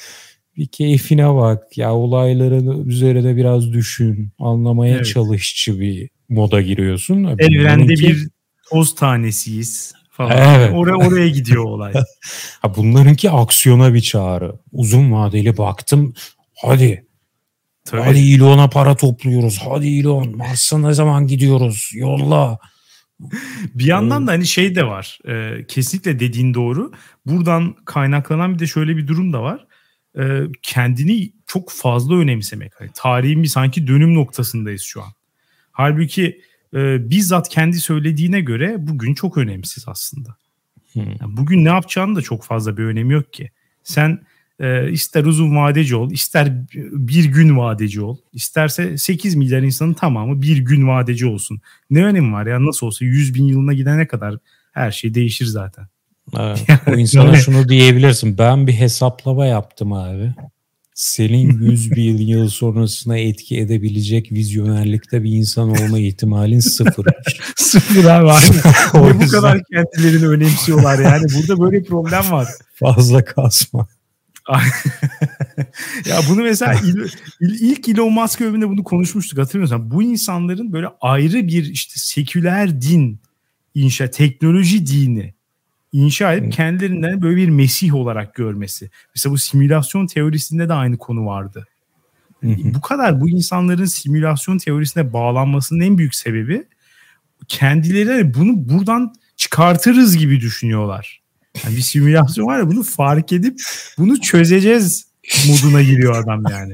bir 0.58 0.68
keyfine 0.68 1.36
bak 1.36 1.78
ya 1.78 1.96
olayların 1.96 2.88
üzerine 2.88 3.36
biraz 3.36 3.74
düşün 3.74 4.30
anlamaya 4.40 4.96
evet. 4.96 5.06
çalışçı 5.06 5.80
bir 5.80 6.10
moda 6.30 6.62
giriyorsun. 6.62 7.24
Evrende 7.24 7.94
bir 7.94 8.28
toz 8.70 8.96
tanesiyiz 8.96 9.94
falan. 10.12 10.38
Evet. 10.38 10.72
Oraya, 10.74 10.96
oraya 10.96 11.28
gidiyor 11.28 11.64
olay. 11.64 11.94
ha, 12.62 12.76
bunlarınki 12.76 13.32
aksiyona 13.32 13.94
bir 13.94 14.02
çağrı. 14.02 14.56
Uzun 14.72 15.12
vadeli 15.12 15.58
baktım. 15.58 16.14
Hadi. 16.62 17.06
Tabii. 17.86 18.02
Hadi 18.02 18.20
Elon'a 18.20 18.70
para 18.70 18.96
topluyoruz. 18.96 19.60
Hadi 19.70 20.00
Elon 20.00 20.38
Mars'a 20.38 20.78
ne 20.78 20.94
zaman 20.94 21.28
gidiyoruz? 21.28 21.90
Yolla. 21.94 22.60
bir 23.76 23.86
yandan 23.86 24.28
da 24.28 24.32
hani 24.32 24.46
şey 24.46 24.76
de 24.76 24.88
var. 24.88 25.20
E, 25.28 25.66
kesinlikle 25.68 26.20
dediğin 26.20 26.54
doğru. 26.54 26.92
Buradan 27.26 27.76
kaynaklanan 27.86 28.54
bir 28.54 28.60
de 28.60 28.68
şöyle 28.68 28.98
bir 28.98 29.08
durum 29.08 29.34
da 29.34 29.42
var. 29.42 29.66
E, 30.20 30.42
kendini 30.62 31.32
çok 31.48 31.72
fazla 31.72 32.16
önemsemek. 32.16 32.74
Hani 32.80 32.90
tarihin 32.96 33.44
bir 33.44 33.48
sanki 33.48 33.88
dönüm 33.88 34.16
noktasındayız 34.16 34.82
şu 34.82 35.02
an. 35.02 35.10
Halbuki 35.72 36.42
e, 36.74 37.10
bizzat 37.10 37.50
kendi 37.50 37.80
söylediğine 37.80 38.42
göre 38.42 38.76
bugün 38.80 39.14
çok 39.14 39.38
önemsiz 39.38 39.84
aslında. 39.88 40.36
Hmm. 40.94 41.04
Yani 41.04 41.38
bugün 41.38 41.66
ne 41.66 41.70
yapacağını 41.70 42.16
da 42.16 42.22
çok 42.22 42.44
fazla 42.44 42.78
bir 42.78 42.84
önemi 42.84 43.14
yok 43.14 43.34
ki. 43.34 43.52
Sen 43.84 44.20
e, 44.60 44.92
ister 44.92 45.24
uzun 45.24 45.56
vadeci 45.56 45.96
ol, 45.96 46.12
ister 46.12 46.54
bir 46.92 47.26
gün 47.26 47.58
vadeci 47.58 48.02
ol, 48.02 48.18
isterse 48.34 48.98
8 48.98 49.36
milyar 49.36 49.62
insanın 49.62 49.94
tamamı 49.94 50.42
bir 50.42 50.58
gün 50.58 50.88
vadeci 50.88 51.26
olsun. 51.26 51.62
Ne 51.90 52.06
önemi 52.06 52.34
var 52.34 52.46
ya 52.46 52.66
nasıl 52.66 52.88
olsa 52.88 53.06
100 53.06 53.34
bin 53.34 53.46
yılına 53.46 53.74
gidene 53.74 54.08
kadar 54.08 54.36
her 54.72 54.92
şey 54.92 55.14
değişir 55.14 55.46
zaten. 55.46 55.88
Evet, 56.40 56.66
o 56.88 56.92
insana 56.92 57.36
şunu 57.36 57.70
diyebilirsin. 57.70 58.38
Ben 58.38 58.68
bir 58.68 58.74
hesaplama 58.74 59.46
yaptım 59.46 59.94
abi 59.94 60.34
senin 61.02 61.62
100 61.62 61.92
bin 61.92 62.18
yıl 62.18 62.50
sonrasına 62.50 63.18
etki 63.18 63.58
edebilecek 63.60 64.32
vizyonerlikte 64.32 65.24
bir 65.24 65.32
insan 65.32 65.70
olma 65.70 66.00
ihtimalin 66.00 66.60
sıfır. 66.60 67.06
sıfır 67.56 68.06
abi 68.06 68.32
aynen. 68.32 68.62
bu 69.20 69.28
kadar 69.28 69.62
kendilerini 69.64 70.28
önemsiyorlar 70.28 71.00
yani. 71.00 71.26
Burada 71.36 71.62
böyle 71.62 71.80
bir 71.80 71.86
problem 71.86 72.32
var. 72.32 72.48
Fazla 72.74 73.26
kasma. 73.26 73.88
ya 76.06 76.20
bunu 76.30 76.44
mesela 76.44 76.74
il, 76.84 77.10
ilk 77.42 77.90
Elon 77.90 78.14
Musk 78.14 78.42
övünde 78.42 78.70
bunu 78.70 78.84
konuşmuştuk 78.84 79.40
hatırlıyorsan. 79.40 79.92
Bu 79.92 80.04
insanların 80.04 80.74
böyle 80.74 80.88
ayrı 81.02 81.48
bir 81.48 81.66
işte 81.66 81.94
seküler 81.96 82.82
din 82.82 83.20
inşa, 83.76 84.12
teknoloji 84.12 84.88
dini 84.88 85.34
inşa 85.92 86.34
edip 86.34 86.54
kendilerinden 86.54 87.22
böyle 87.22 87.36
bir 87.36 87.50
mesih 87.50 87.96
olarak 87.96 88.36
görmesi. 88.36 88.90
Mesela 89.16 89.34
bu 89.34 89.38
simülasyon 89.38 90.08
teorisinde 90.08 90.70
de 90.70 90.74
aynı 90.74 90.98
konu 90.98 91.26
vardı. 91.26 91.68
Bu 92.44 92.82
kadar 92.82 93.22
bu 93.22 93.30
insanların 93.30 93.86
simülasyon 93.86 94.58
teorisine 94.58 95.14
bağlanmasının 95.14 95.80
en 95.80 95.98
büyük 95.98 96.16
sebebi 96.16 96.64
kendileri 97.48 98.34
bunu 98.34 98.70
buradan 98.70 99.14
çıkartırız 99.38 100.18
gibi 100.18 100.42
düşünüyorlar. 100.42 101.22
Yani 101.64 101.76
bir 101.76 101.82
simülasyon 101.82 102.46
var 102.46 102.60
ya 102.60 102.68
bunu 102.68 102.84
fark 102.84 103.34
edip 103.34 103.62
bunu 103.98 104.22
çözeceğiz 104.22 105.08
moduna 105.48 105.82
giriyor 105.82 106.24
adam 106.24 106.44
yani. 106.52 106.74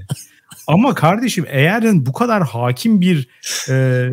Ama 0.68 0.94
kardeşim 0.94 1.46
eğer 1.48 2.06
bu 2.06 2.14
kadar 2.14 2.44
hakim 2.44 3.02
bir 3.02 3.28
e, 3.70 4.10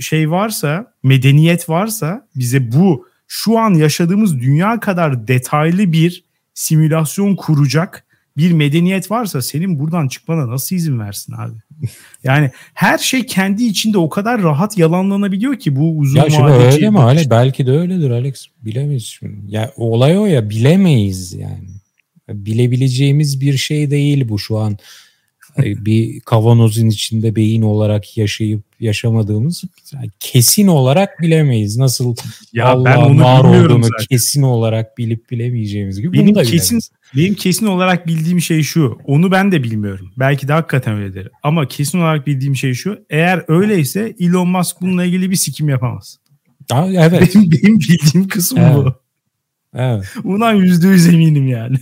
şey 0.00 0.30
varsa, 0.30 0.92
medeniyet 1.02 1.68
varsa 1.68 2.28
bize 2.36 2.72
bu 2.72 3.06
şu 3.28 3.58
an 3.58 3.74
yaşadığımız 3.74 4.40
dünya 4.40 4.80
kadar 4.80 5.28
detaylı 5.28 5.92
bir 5.92 6.24
simülasyon 6.54 7.36
kuracak 7.36 8.04
bir 8.36 8.52
medeniyet 8.52 9.10
varsa 9.10 9.42
senin 9.42 9.78
buradan 9.78 10.08
çıkmana 10.08 10.50
nasıl 10.50 10.76
izin 10.76 10.98
versin 10.98 11.32
abi? 11.32 11.54
Yani 12.24 12.50
her 12.74 12.98
şey 12.98 13.26
kendi 13.26 13.64
içinde 13.64 13.98
o 13.98 14.08
kadar 14.08 14.42
rahat 14.42 14.78
yalanlanabiliyor 14.78 15.58
ki 15.58 15.76
bu 15.76 15.98
uzun 15.98 16.18
ya 16.18 16.24
vadeli. 16.24 16.74
öyle 16.74 16.90
mi 16.90 17.00
Ale? 17.00 17.30
Belki 17.30 17.66
de 17.66 17.70
öyledir 17.70 18.10
Alex. 18.10 18.46
Bilemeyiz 18.62 19.04
şimdi. 19.04 19.54
Ya 19.54 19.72
olay 19.76 20.18
o 20.18 20.26
ya 20.26 20.50
bilemeyiz 20.50 21.32
yani. 21.32 21.68
Bilebileceğimiz 22.28 23.40
bir 23.40 23.56
şey 23.56 23.90
değil 23.90 24.28
bu 24.28 24.38
şu 24.38 24.58
an. 24.58 24.78
Bir 25.58 26.20
kavanozun 26.20 26.86
içinde 26.86 27.36
beyin 27.36 27.62
olarak 27.62 28.16
yaşayıp 28.16 28.62
yaşamadığımız 28.80 29.64
kesin 30.20 30.66
olarak 30.66 31.20
bilemeyiz. 31.22 31.76
Nasıl 31.76 32.16
ya 32.52 32.66
Allah'ın 32.66 33.20
var 33.20 33.44
olduğunu 33.44 33.84
zaten. 33.84 34.06
kesin 34.10 34.42
olarak 34.42 34.98
bilip 34.98 35.30
bilemeyeceğimiz 35.30 36.00
gibi 36.00 36.12
benim 36.12 36.34
kesin 36.34 36.80
benim 37.16 37.34
kesin 37.34 37.66
olarak 37.66 38.06
bildiğim 38.06 38.40
şey 38.40 38.62
şu. 38.62 38.98
Onu 39.04 39.30
ben 39.30 39.52
de 39.52 39.62
bilmiyorum. 39.62 40.12
Belki 40.16 40.48
de 40.48 40.52
hakikaten 40.52 40.94
öyledir. 40.94 41.28
Ama 41.42 41.68
kesin 41.68 41.98
olarak 41.98 42.26
bildiğim 42.26 42.56
şey 42.56 42.74
şu. 42.74 43.04
Eğer 43.10 43.44
öyleyse 43.48 44.14
Elon 44.20 44.48
Musk 44.48 44.80
bununla 44.80 45.04
ilgili 45.04 45.30
bir 45.30 45.36
sikim 45.36 45.68
yapamaz. 45.68 46.18
Aa, 46.70 46.86
evet. 46.86 47.34
Benim, 47.34 47.50
benim 47.52 47.80
bildiğim 47.80 48.28
kısım 48.28 48.58
evet. 48.58 48.76
bu. 48.76 48.94
Evet. 49.74 50.04
Bundan 50.24 50.54
yüzde 50.54 50.88
yüz 50.88 51.08
eminim 51.08 51.48
yani. 51.48 51.76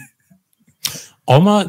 Ama 1.27 1.67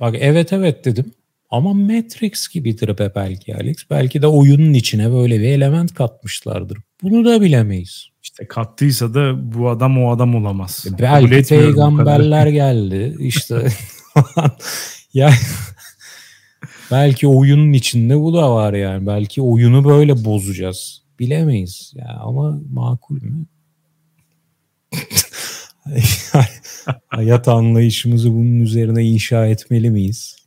bak 0.00 0.14
evet 0.18 0.52
evet 0.52 0.84
dedim. 0.84 1.12
Ama 1.50 1.74
Matrix 1.74 2.48
gibidir 2.48 2.98
be 2.98 3.12
belki 3.14 3.56
Alex. 3.56 3.76
Belki 3.90 4.22
de 4.22 4.26
oyunun 4.26 4.72
içine 4.72 5.12
böyle 5.12 5.40
bir 5.40 5.48
element 5.48 5.94
katmışlardır. 5.94 6.78
Bunu 7.02 7.24
da 7.24 7.40
bilemeyiz. 7.40 8.06
İşte 8.22 8.48
kattıysa 8.48 9.14
da 9.14 9.54
bu 9.54 9.70
adam 9.70 10.04
o 10.04 10.10
adam 10.10 10.34
olamaz. 10.34 10.86
E 10.88 10.98
belki 10.98 11.48
peygamberler 11.48 12.46
geldi. 12.62 13.16
İşte 13.18 13.66
ya 15.14 15.30
belki 16.90 17.28
oyunun 17.28 17.72
içinde 17.72 18.20
bu 18.20 18.34
da 18.34 18.54
var 18.54 18.72
yani. 18.72 19.06
Belki 19.06 19.42
oyunu 19.42 19.84
böyle 19.84 20.24
bozacağız. 20.24 21.02
Bilemeyiz. 21.18 21.92
Ya 21.94 22.18
ama 22.20 22.60
makul 22.72 23.22
mü? 23.22 23.46
Hayat 27.08 27.48
anlayışımızı 27.48 28.32
bunun 28.32 28.60
üzerine 28.60 29.04
inşa 29.04 29.46
etmeli 29.46 29.90
miyiz? 29.90 30.39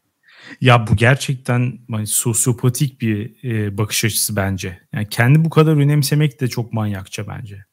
Ya 0.61 0.87
bu 0.87 0.95
gerçekten 0.95 1.79
hani 1.91 2.07
sosyopatik 2.07 3.01
bir 3.01 3.43
e, 3.43 3.77
bakış 3.77 4.05
açısı 4.05 4.35
bence. 4.35 4.79
Yani 4.93 5.09
kendi 5.09 5.45
bu 5.45 5.49
kadar 5.49 5.71
önemsemek 5.71 6.41
de 6.41 6.47
çok 6.47 6.73
manyakça 6.73 7.27
bence. 7.27 7.65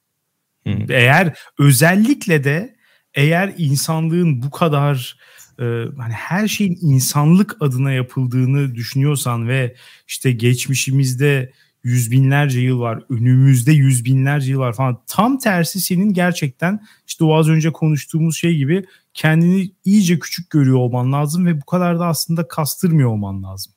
Hmm. 0.62 0.90
Eğer 0.90 1.38
özellikle 1.58 2.44
de 2.44 2.76
eğer 3.14 3.54
insanlığın 3.58 4.42
bu 4.42 4.50
kadar 4.50 5.18
e, 5.58 5.64
hani 5.98 6.12
her 6.12 6.48
şeyin 6.48 6.78
insanlık 6.80 7.56
adına 7.60 7.92
yapıldığını 7.92 8.74
düşünüyorsan 8.74 9.48
ve 9.48 9.74
işte 10.08 10.32
geçmişimizde 10.32 11.52
yüz 11.82 12.10
binlerce 12.10 12.60
yıl 12.60 12.80
var, 12.80 13.02
önümüzde 13.10 13.72
yüz 13.72 14.04
binlerce 14.04 14.50
yıl 14.50 14.58
var 14.58 14.72
falan. 14.72 15.02
Tam 15.06 15.38
tersi 15.38 15.80
senin 15.80 16.12
gerçekten 16.12 16.80
işte 17.06 17.24
o 17.24 17.34
az 17.34 17.48
önce 17.48 17.70
konuştuğumuz 17.70 18.36
şey 18.36 18.56
gibi 18.56 18.84
kendini 19.14 19.72
iyice 19.84 20.18
küçük 20.18 20.50
görüyor 20.50 20.76
olman 20.76 21.12
lazım 21.12 21.46
ve 21.46 21.60
bu 21.60 21.64
kadar 21.64 22.00
da 22.00 22.06
aslında 22.06 22.48
kastırmıyor 22.48 23.10
olman 23.10 23.42
lazım. 23.42 23.72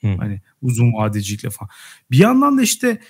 Hı. 0.00 0.08
Hani 0.18 0.40
uzun 0.62 0.92
vadecilikle 0.92 1.50
falan. 1.50 1.70
Bir 2.10 2.18
yandan 2.18 2.58
da 2.58 2.62
işte 2.62 3.00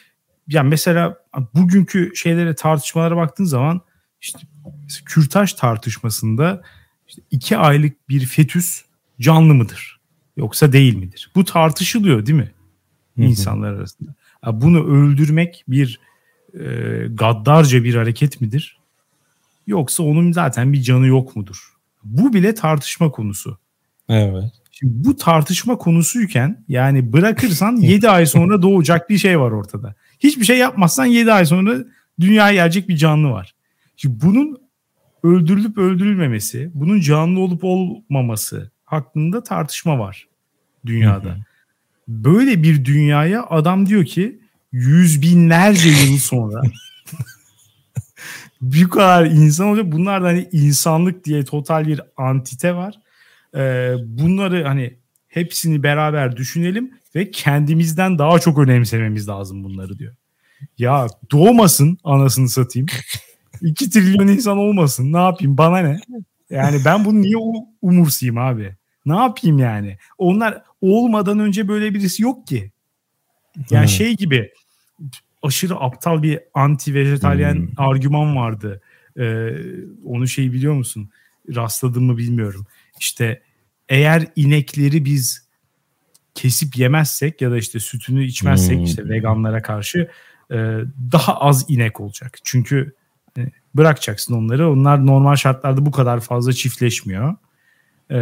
yani 0.48 0.68
mesela 0.68 1.16
bugünkü 1.54 2.12
şeylere 2.14 2.54
tartışmalara 2.54 3.16
baktığın 3.16 3.44
zaman 3.44 3.80
işte 4.20 4.38
kürtaj 5.04 5.52
tartışmasında 5.52 6.62
işte 7.08 7.22
iki 7.30 7.56
aylık 7.56 8.08
bir 8.08 8.26
fetüs 8.26 8.82
canlı 9.20 9.54
mıdır 9.54 10.00
yoksa 10.36 10.72
değil 10.72 10.94
midir? 10.94 11.30
Bu 11.34 11.44
tartışılıyor 11.44 12.26
değil 12.26 12.38
mi? 12.38 12.52
İnsanlar 13.16 13.72
arasında. 13.72 14.14
Bunu 14.46 14.86
öldürmek 14.86 15.64
bir 15.68 16.00
e, 16.54 16.60
gaddarca 17.10 17.84
bir 17.84 17.94
hareket 17.94 18.40
midir? 18.40 18.75
Yoksa 19.66 20.02
onun 20.02 20.32
zaten 20.32 20.72
bir 20.72 20.82
canı 20.82 21.06
yok 21.06 21.36
mudur? 21.36 21.72
Bu 22.04 22.32
bile 22.32 22.54
tartışma 22.54 23.10
konusu. 23.10 23.58
Evet. 24.08 24.52
Şimdi 24.70 25.04
bu 25.04 25.16
tartışma 25.16 25.78
konusuyken 25.78 26.64
yani 26.68 27.12
bırakırsan 27.12 27.76
7 27.80 28.08
ay 28.08 28.26
sonra 28.26 28.62
doğacak 28.62 29.10
bir 29.10 29.18
şey 29.18 29.40
var 29.40 29.50
ortada. 29.50 29.94
Hiçbir 30.20 30.44
şey 30.44 30.58
yapmazsan 30.58 31.06
7 31.06 31.32
ay 31.32 31.46
sonra 31.46 31.74
dünyaya 32.20 32.52
gelecek 32.52 32.88
bir 32.88 32.96
canlı 32.96 33.30
var. 33.30 33.54
Şimdi 33.96 34.20
bunun 34.24 34.56
öldürülüp 35.22 35.78
öldürülmemesi, 35.78 36.70
bunun 36.74 37.00
canlı 37.00 37.40
olup 37.40 37.64
olmaması 37.64 38.70
hakkında 38.84 39.42
tartışma 39.42 39.98
var 39.98 40.28
dünyada. 40.86 41.28
Hı 41.28 41.32
hı. 41.32 41.38
Böyle 42.08 42.62
bir 42.62 42.84
dünyaya 42.84 43.46
adam 43.46 43.86
diyor 43.86 44.04
ki 44.04 44.40
yüz 44.72 45.22
binlerce 45.22 45.88
yıl 45.88 46.18
sonra 46.18 46.62
bir 48.62 48.88
kadar 48.88 49.26
insan 49.26 49.66
olacak. 49.66 49.92
Bunlar 49.92 50.22
da 50.22 50.26
hani 50.26 50.48
insanlık 50.52 51.24
diye 51.24 51.44
total 51.44 51.86
bir 51.86 52.00
antite 52.16 52.74
var. 52.74 52.94
Ee, 53.56 53.94
bunları 54.04 54.64
hani 54.64 54.96
hepsini 55.28 55.82
beraber 55.82 56.36
düşünelim 56.36 56.90
ve 57.14 57.30
kendimizden 57.30 58.18
daha 58.18 58.38
çok 58.38 58.58
önemsememiz 58.58 59.28
lazım 59.28 59.64
bunları 59.64 59.98
diyor. 59.98 60.14
Ya 60.78 61.06
doğmasın 61.32 61.98
anasını 62.04 62.48
satayım. 62.48 62.86
2 63.62 63.90
trilyon 63.90 64.28
insan 64.28 64.58
olmasın. 64.58 65.12
Ne 65.12 65.18
yapayım? 65.18 65.58
Bana 65.58 65.78
ne? 65.78 66.00
Yani 66.50 66.80
ben 66.84 67.04
bunu 67.04 67.22
niye 67.22 67.36
umursayım 67.82 68.38
abi? 68.38 68.76
Ne 69.06 69.16
yapayım 69.16 69.58
yani? 69.58 69.98
Onlar 70.18 70.62
olmadan 70.80 71.38
önce 71.38 71.68
böyle 71.68 71.94
birisi 71.94 72.22
yok 72.22 72.46
ki. 72.46 72.72
Yani 73.70 73.82
hmm. 73.82 73.88
şey 73.88 74.16
gibi 74.16 74.50
aşırı 75.46 75.74
aptal 75.74 76.22
bir 76.22 76.40
anti 76.54 76.94
vejetaryen 76.94 77.54
hmm. 77.54 77.68
argüman 77.76 78.36
vardı. 78.36 78.80
Ee, 79.18 79.50
onu 80.04 80.28
şey 80.28 80.52
biliyor 80.52 80.74
musun? 80.74 81.10
Rastladım 81.54 82.04
mı 82.04 82.16
bilmiyorum. 82.16 82.66
İşte 83.00 83.42
eğer 83.88 84.26
inekleri 84.36 85.04
biz 85.04 85.48
kesip 86.34 86.76
yemezsek 86.76 87.40
ya 87.40 87.50
da 87.50 87.56
işte 87.56 87.80
sütünü 87.80 88.24
içmezsek 88.24 88.76
hmm. 88.76 88.84
işte 88.84 89.08
veganlara 89.08 89.62
karşı 89.62 90.08
e, 90.50 90.56
daha 91.12 91.40
az 91.40 91.64
inek 91.68 92.00
olacak. 92.00 92.38
Çünkü 92.44 92.94
e, 93.38 93.50
bırakacaksın 93.74 94.34
onları. 94.34 94.70
Onlar 94.70 95.06
normal 95.06 95.36
şartlarda 95.36 95.86
bu 95.86 95.90
kadar 95.90 96.20
fazla 96.20 96.52
çiftleşmiyor. 96.52 97.34
E, 98.10 98.18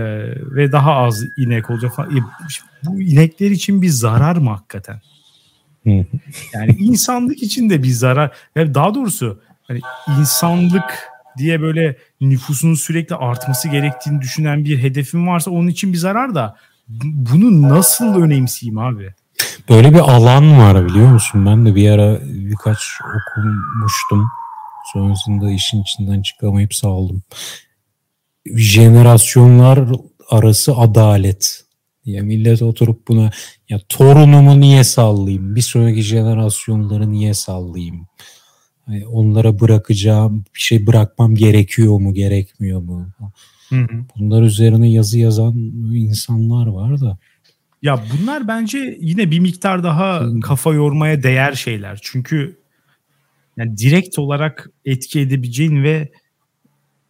ve 0.57 0.73
daha 0.73 0.95
az 0.95 1.25
inek 1.37 1.71
olacak. 1.71 1.93
E, 1.99 2.19
bu 2.87 3.01
inekler 3.01 3.51
için 3.51 3.83
bir 3.83 3.89
zarar 3.89 4.37
mı 4.37 4.51
hakikaten? 4.51 5.01
Yani 6.55 6.77
insanlık 6.79 7.43
için 7.43 7.71
de 7.71 7.83
bir 7.83 7.91
zarar. 7.91 8.33
Yani 8.57 8.75
daha 8.75 8.95
doğrusu 8.95 9.41
hani 9.63 9.81
insanlık 10.19 11.09
diye 11.39 11.61
böyle 11.61 11.97
nüfusun 12.21 12.75
sürekli 12.75 13.17
artması 13.17 13.69
gerektiğini 13.69 14.21
düşünen 14.21 14.65
bir 14.65 14.83
hedefim 14.83 15.27
varsa 15.27 15.51
onun 15.51 15.69
için 15.69 15.93
bir 15.93 15.99
zarar 15.99 16.35
da 16.35 16.57
bunu 17.13 17.69
nasıl 17.69 18.23
önemseyeyim 18.23 18.79
abi? 18.79 19.15
Böyle 19.69 19.95
bir 19.95 19.99
alan 19.99 20.59
var 20.59 20.87
biliyor 20.87 21.09
musun? 21.09 21.47
Ben 21.47 21.67
de 21.67 21.75
bir 21.75 21.91
ara 21.91 22.21
birkaç 22.23 22.79
okumuştum. 23.01 24.29
Sonrasında 24.93 25.51
işin 25.51 25.83
içinden 25.83 26.23
çıkamayıp 26.23 26.75
saldım. 26.75 27.23
Jenerasyonlar 28.57 29.81
arası 30.31 30.77
adalet 30.77 31.64
diye 32.05 32.21
millet 32.21 32.63
oturup 32.63 33.09
buna 33.09 33.31
ya 33.69 33.81
torunumu 33.89 34.61
niye 34.61 34.85
sallayayım? 34.85 35.57
Bir 35.57 35.61
sonraki 35.61 36.03
jenerasyonları 36.03 37.13
niye 37.13 37.35
sallayayım? 37.35 38.07
Yani 38.89 39.07
onlara 39.07 39.61
bırakacağım 39.61 40.45
bir 40.55 40.61
şey 40.61 40.87
bırakmam 40.87 41.35
gerekiyor 41.35 42.01
mu 42.01 42.15
gerekmiyor 42.15 42.81
mu? 42.81 43.09
Hı 43.69 43.77
hı. 43.77 44.05
Bunlar 44.17 44.43
üzerine 44.43 44.91
yazı 44.91 45.19
yazan 45.19 45.55
insanlar 45.95 46.67
var 46.67 47.01
da. 47.01 47.19
Ya 47.83 48.05
bunlar 48.13 48.49
bence 48.49 48.99
yine 49.01 49.31
bir 49.31 49.39
miktar 49.39 49.85
daha 49.85 50.41
kafa 50.41 50.75
yormaya 50.75 51.23
değer 51.23 51.53
şeyler. 51.53 51.99
Çünkü 52.03 52.59
yani 53.57 53.77
direkt 53.77 54.19
olarak 54.19 54.71
etki 54.85 55.21
edebileceğin 55.21 55.83
ve 55.83 56.13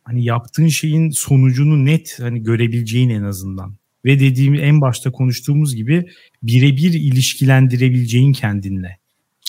hani 0.04 0.24
yaptığın 0.24 0.68
şeyin 0.68 1.10
sonucunu 1.10 1.84
net 1.84 2.16
hani 2.20 2.42
görebileceğin 2.42 3.10
en 3.10 3.22
azından. 3.22 3.74
Ve 4.04 4.20
dediğim 4.20 4.54
en 4.54 4.80
başta 4.80 5.12
konuştuğumuz 5.12 5.76
gibi 5.76 6.06
birebir 6.42 6.92
ilişkilendirebileceğin 6.92 8.32
kendinle. 8.32 8.98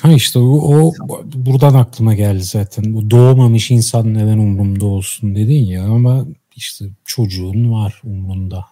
Ha 0.02 0.14
işte 0.14 0.40
o, 0.40 0.44
o 0.44 0.94
buradan 1.36 1.74
aklıma 1.74 2.14
geldi 2.14 2.44
zaten. 2.44 2.94
Bu 2.94 3.12
doğmamış 3.12 3.72
insan 3.72 4.14
neden 4.14 4.38
umurumda 4.38 4.86
olsun 4.86 5.36
dedin 5.36 5.66
ya 5.66 5.84
ama 5.84 6.26
işte 6.56 6.86
çocuğun 7.06 7.72
var 7.72 8.02
umrunda. 8.04 8.66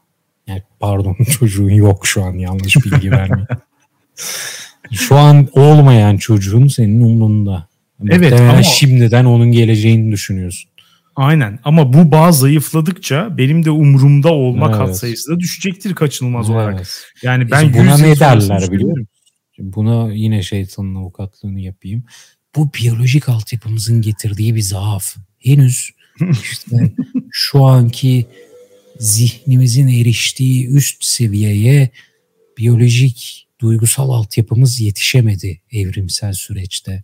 Yani 0.47 0.63
pardon 0.79 1.17
çocuğun 1.39 1.69
yok 1.69 2.07
şu 2.07 2.23
an 2.23 2.33
yanlış 2.33 2.75
bilgi 2.75 3.11
vermeyeyim. 3.11 3.47
şu 4.91 5.15
an 5.15 5.47
olmayan 5.53 6.17
çocuğun 6.17 6.67
senin 6.67 7.01
umrunda. 7.01 7.67
Evet 8.09 8.33
ama 8.33 8.63
şimdiden 8.63 9.25
onun 9.25 9.51
geleceğini 9.51 10.11
düşünüyorsun. 10.11 10.71
Aynen 11.15 11.59
ama 11.63 11.93
bu 11.93 12.11
bağ 12.11 12.31
zayıfladıkça 12.31 13.37
benim 13.37 13.65
de 13.65 13.71
umurumda 13.71 14.33
olma 14.33 14.67
evet. 14.67 14.77
katsayısı 14.77 15.31
da 15.31 15.39
düşecektir 15.39 15.95
kaçınılmaz 15.95 16.49
evet. 16.49 16.55
olarak. 16.55 16.87
Yani 17.21 17.51
ben 17.51 17.65
işte 17.65 17.79
buna 17.79 17.97
ne 17.97 18.19
derler 18.19 18.71
biliyor 18.71 18.89
musun? 18.89 19.07
Buna 19.59 20.13
yine 20.13 20.43
şeytanın 20.43 20.95
avukatlığını 20.95 21.59
yapayım. 21.59 22.03
Bu 22.55 22.73
biyolojik 22.73 23.29
altyapımızın 23.29 24.01
getirdiği 24.01 24.55
bir 24.55 24.61
zaaf. 24.61 25.15
Henüz 25.39 25.89
işte 26.41 26.93
şu 27.31 27.63
anki 27.63 28.25
zihnimizin 28.99 29.87
eriştiği 29.87 30.67
üst 30.67 31.03
seviyeye 31.03 31.89
biyolojik 32.57 33.47
duygusal 33.61 34.09
altyapımız 34.09 34.79
yetişemedi 34.79 35.61
evrimsel 35.71 36.33
süreçte. 36.33 37.03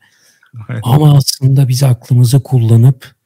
Ama 0.84 1.18
aslında 1.18 1.68
biz 1.68 1.84
aklımızı 1.84 2.44
kullanıp 2.44 3.19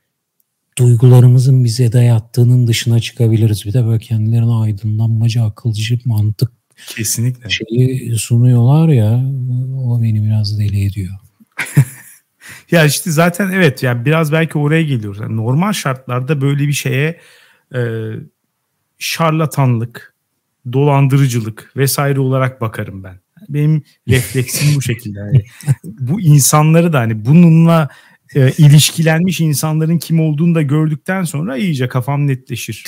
duygularımızın 0.77 1.63
bize 1.63 1.91
dayattığının 1.91 2.67
dışına 2.67 2.99
çıkabiliriz. 2.99 3.65
Bir 3.65 3.73
de 3.73 3.85
böyle 3.85 3.99
kendilerine 3.99 4.53
aydınlanmacı, 4.53 5.43
akılcı, 5.43 5.99
mantık 6.05 6.51
Kesinlikle. 6.87 7.49
şeyi 7.49 8.15
sunuyorlar 8.15 8.87
ya 8.89 9.25
o 9.77 10.01
beni 10.01 10.23
biraz 10.23 10.59
deli 10.59 10.85
ediyor. 10.85 11.13
ya 12.71 12.85
işte 12.85 13.11
zaten 13.11 13.51
evet 13.51 13.83
yani 13.83 14.05
biraz 14.05 14.31
belki 14.31 14.57
oraya 14.57 14.83
geliyoruz. 14.83 15.19
Yani 15.21 15.37
normal 15.37 15.73
şartlarda 15.73 16.41
böyle 16.41 16.67
bir 16.67 16.73
şeye 16.73 17.19
e, 17.75 17.79
şarlatanlık, 18.99 20.15
dolandırıcılık 20.73 21.71
vesaire 21.77 22.19
olarak 22.19 22.61
bakarım 22.61 23.03
ben. 23.03 23.19
Benim 23.49 23.83
refleksim 24.07 24.75
bu 24.75 24.81
şekilde. 24.81 25.19
Yani 25.19 25.43
bu 25.83 26.21
insanları 26.21 26.93
da 26.93 26.99
hani 26.99 27.25
bununla 27.25 27.89
e, 28.35 28.51
ilişkilenmiş 28.57 29.41
insanların 29.41 29.97
kim 29.97 30.19
olduğunu 30.19 30.55
da 30.55 30.61
gördükten 30.61 31.23
sonra 31.23 31.57
iyice 31.57 31.87
kafam 31.87 32.27
netleşir. 32.27 32.85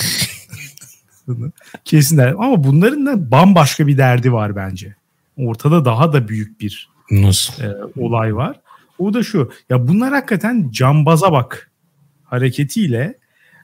Kesin 1.85 2.17
der. 2.17 2.27
Ama 2.27 2.63
bunların 2.63 3.05
da 3.05 3.31
bambaşka 3.31 3.87
bir 3.87 3.97
derdi 3.97 4.33
var 4.33 4.55
bence. 4.55 4.95
Ortada 5.37 5.85
daha 5.85 6.13
da 6.13 6.27
büyük 6.27 6.61
bir 6.61 6.95
Nasıl? 7.11 7.63
E, 7.63 7.73
olay 7.97 8.35
var. 8.35 8.59
O 8.99 9.13
da 9.13 9.23
şu. 9.23 9.51
Ya 9.69 9.87
bunlar 9.87 10.13
hakikaten 10.13 10.71
cambaza 10.71 11.31
bak 11.31 11.71
hareketiyle 12.23 13.17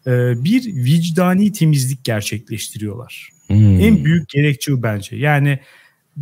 e, 0.08 0.44
bir 0.44 0.76
vicdani 0.76 1.52
temizlik 1.52 2.04
gerçekleştiriyorlar. 2.04 3.30
Hmm. 3.48 3.80
En 3.80 4.06
büyük 4.06 4.30
gerekçe 4.30 4.84
bence. 4.84 5.16
Yani 5.16 5.60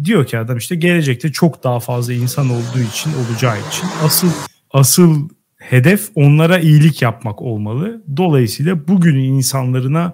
diyor 0.03 0.25
ki 0.25 0.37
adam 0.37 0.57
işte 0.57 0.75
gelecekte 0.75 1.31
çok 1.31 1.63
daha 1.63 1.79
fazla 1.79 2.13
insan 2.13 2.49
olduğu 2.49 2.79
için 2.93 3.11
olacağı 3.13 3.57
için 3.59 3.87
asıl 4.03 4.29
asıl 4.71 5.29
hedef 5.59 6.09
onlara 6.15 6.59
iyilik 6.59 7.01
yapmak 7.01 7.41
olmalı. 7.41 8.03
Dolayısıyla 8.17 8.87
bugünün 8.87 9.23
insanlarına 9.23 10.13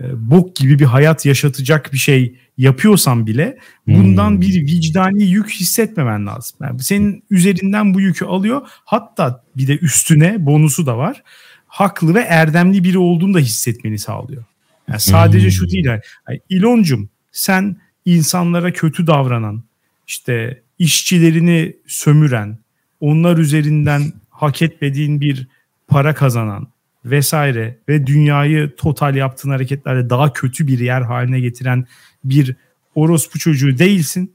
e, 0.00 0.30
bok 0.30 0.56
gibi 0.56 0.78
bir 0.78 0.84
hayat 0.84 1.26
yaşatacak 1.26 1.92
bir 1.92 1.98
şey 1.98 2.36
yapıyorsan 2.58 3.26
bile 3.26 3.58
bundan 3.86 4.30
hmm. 4.30 4.40
bir 4.40 4.62
vicdani 4.62 5.24
yük 5.24 5.50
hissetmemen 5.50 6.26
lazım. 6.26 6.58
Yani 6.62 6.82
senin 6.82 7.24
üzerinden 7.30 7.94
bu 7.94 8.00
yükü 8.00 8.24
alıyor. 8.24 8.62
Hatta 8.84 9.44
bir 9.56 9.68
de 9.68 9.78
üstüne 9.78 10.46
bonusu 10.46 10.86
da 10.86 10.98
var. 10.98 11.22
Haklı 11.66 12.14
ve 12.14 12.20
erdemli 12.20 12.84
biri 12.84 12.98
olduğunu 12.98 13.34
da 13.34 13.38
hissetmeni 13.38 13.98
sağlıyor. 13.98 14.44
Yani 14.88 15.00
sadece 15.00 15.44
hmm. 15.44 15.50
şu 15.50 15.70
değil. 15.70 15.84
Yani, 15.84 16.00
İloncum 16.48 17.08
sen 17.32 17.76
insanlara 18.04 18.72
kötü 18.72 19.06
davranan, 19.06 19.62
işte 20.06 20.62
işçilerini 20.78 21.76
sömüren, 21.86 22.58
onlar 23.00 23.38
üzerinden 23.38 24.12
hak 24.36 24.62
etmediğin 24.62 25.20
bir 25.20 25.48
para 25.88 26.14
kazanan 26.14 26.68
vesaire 27.04 27.78
ve 27.88 28.06
dünyayı 28.06 28.76
total 28.76 29.14
yaptığın 29.14 29.50
hareketlerle 29.50 30.10
daha 30.10 30.32
kötü 30.32 30.66
bir 30.66 30.78
yer 30.78 31.02
haline 31.02 31.40
getiren 31.40 31.86
bir 32.24 32.56
orospu 32.94 33.38
çocuğu 33.38 33.78
değilsin. 33.78 34.32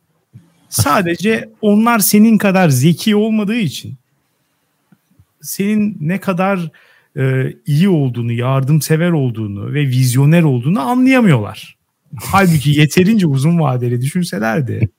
Sadece 0.69 1.49
onlar 1.61 1.99
senin 1.99 2.37
kadar 2.37 2.69
zeki 2.69 3.15
olmadığı 3.15 3.55
için 3.55 3.95
senin 5.41 5.97
ne 6.01 6.19
kadar 6.19 6.69
e, 7.17 7.53
iyi 7.65 7.89
olduğunu, 7.89 8.31
yardımsever 8.31 9.11
olduğunu 9.11 9.73
ve 9.73 9.87
vizyoner 9.87 10.43
olduğunu 10.43 10.79
anlayamıyorlar. 10.79 11.77
Halbuki 12.15 12.69
yeterince 12.69 13.27
uzun 13.27 13.59
vadeli 13.59 14.01
düşünselerdi 14.01 14.89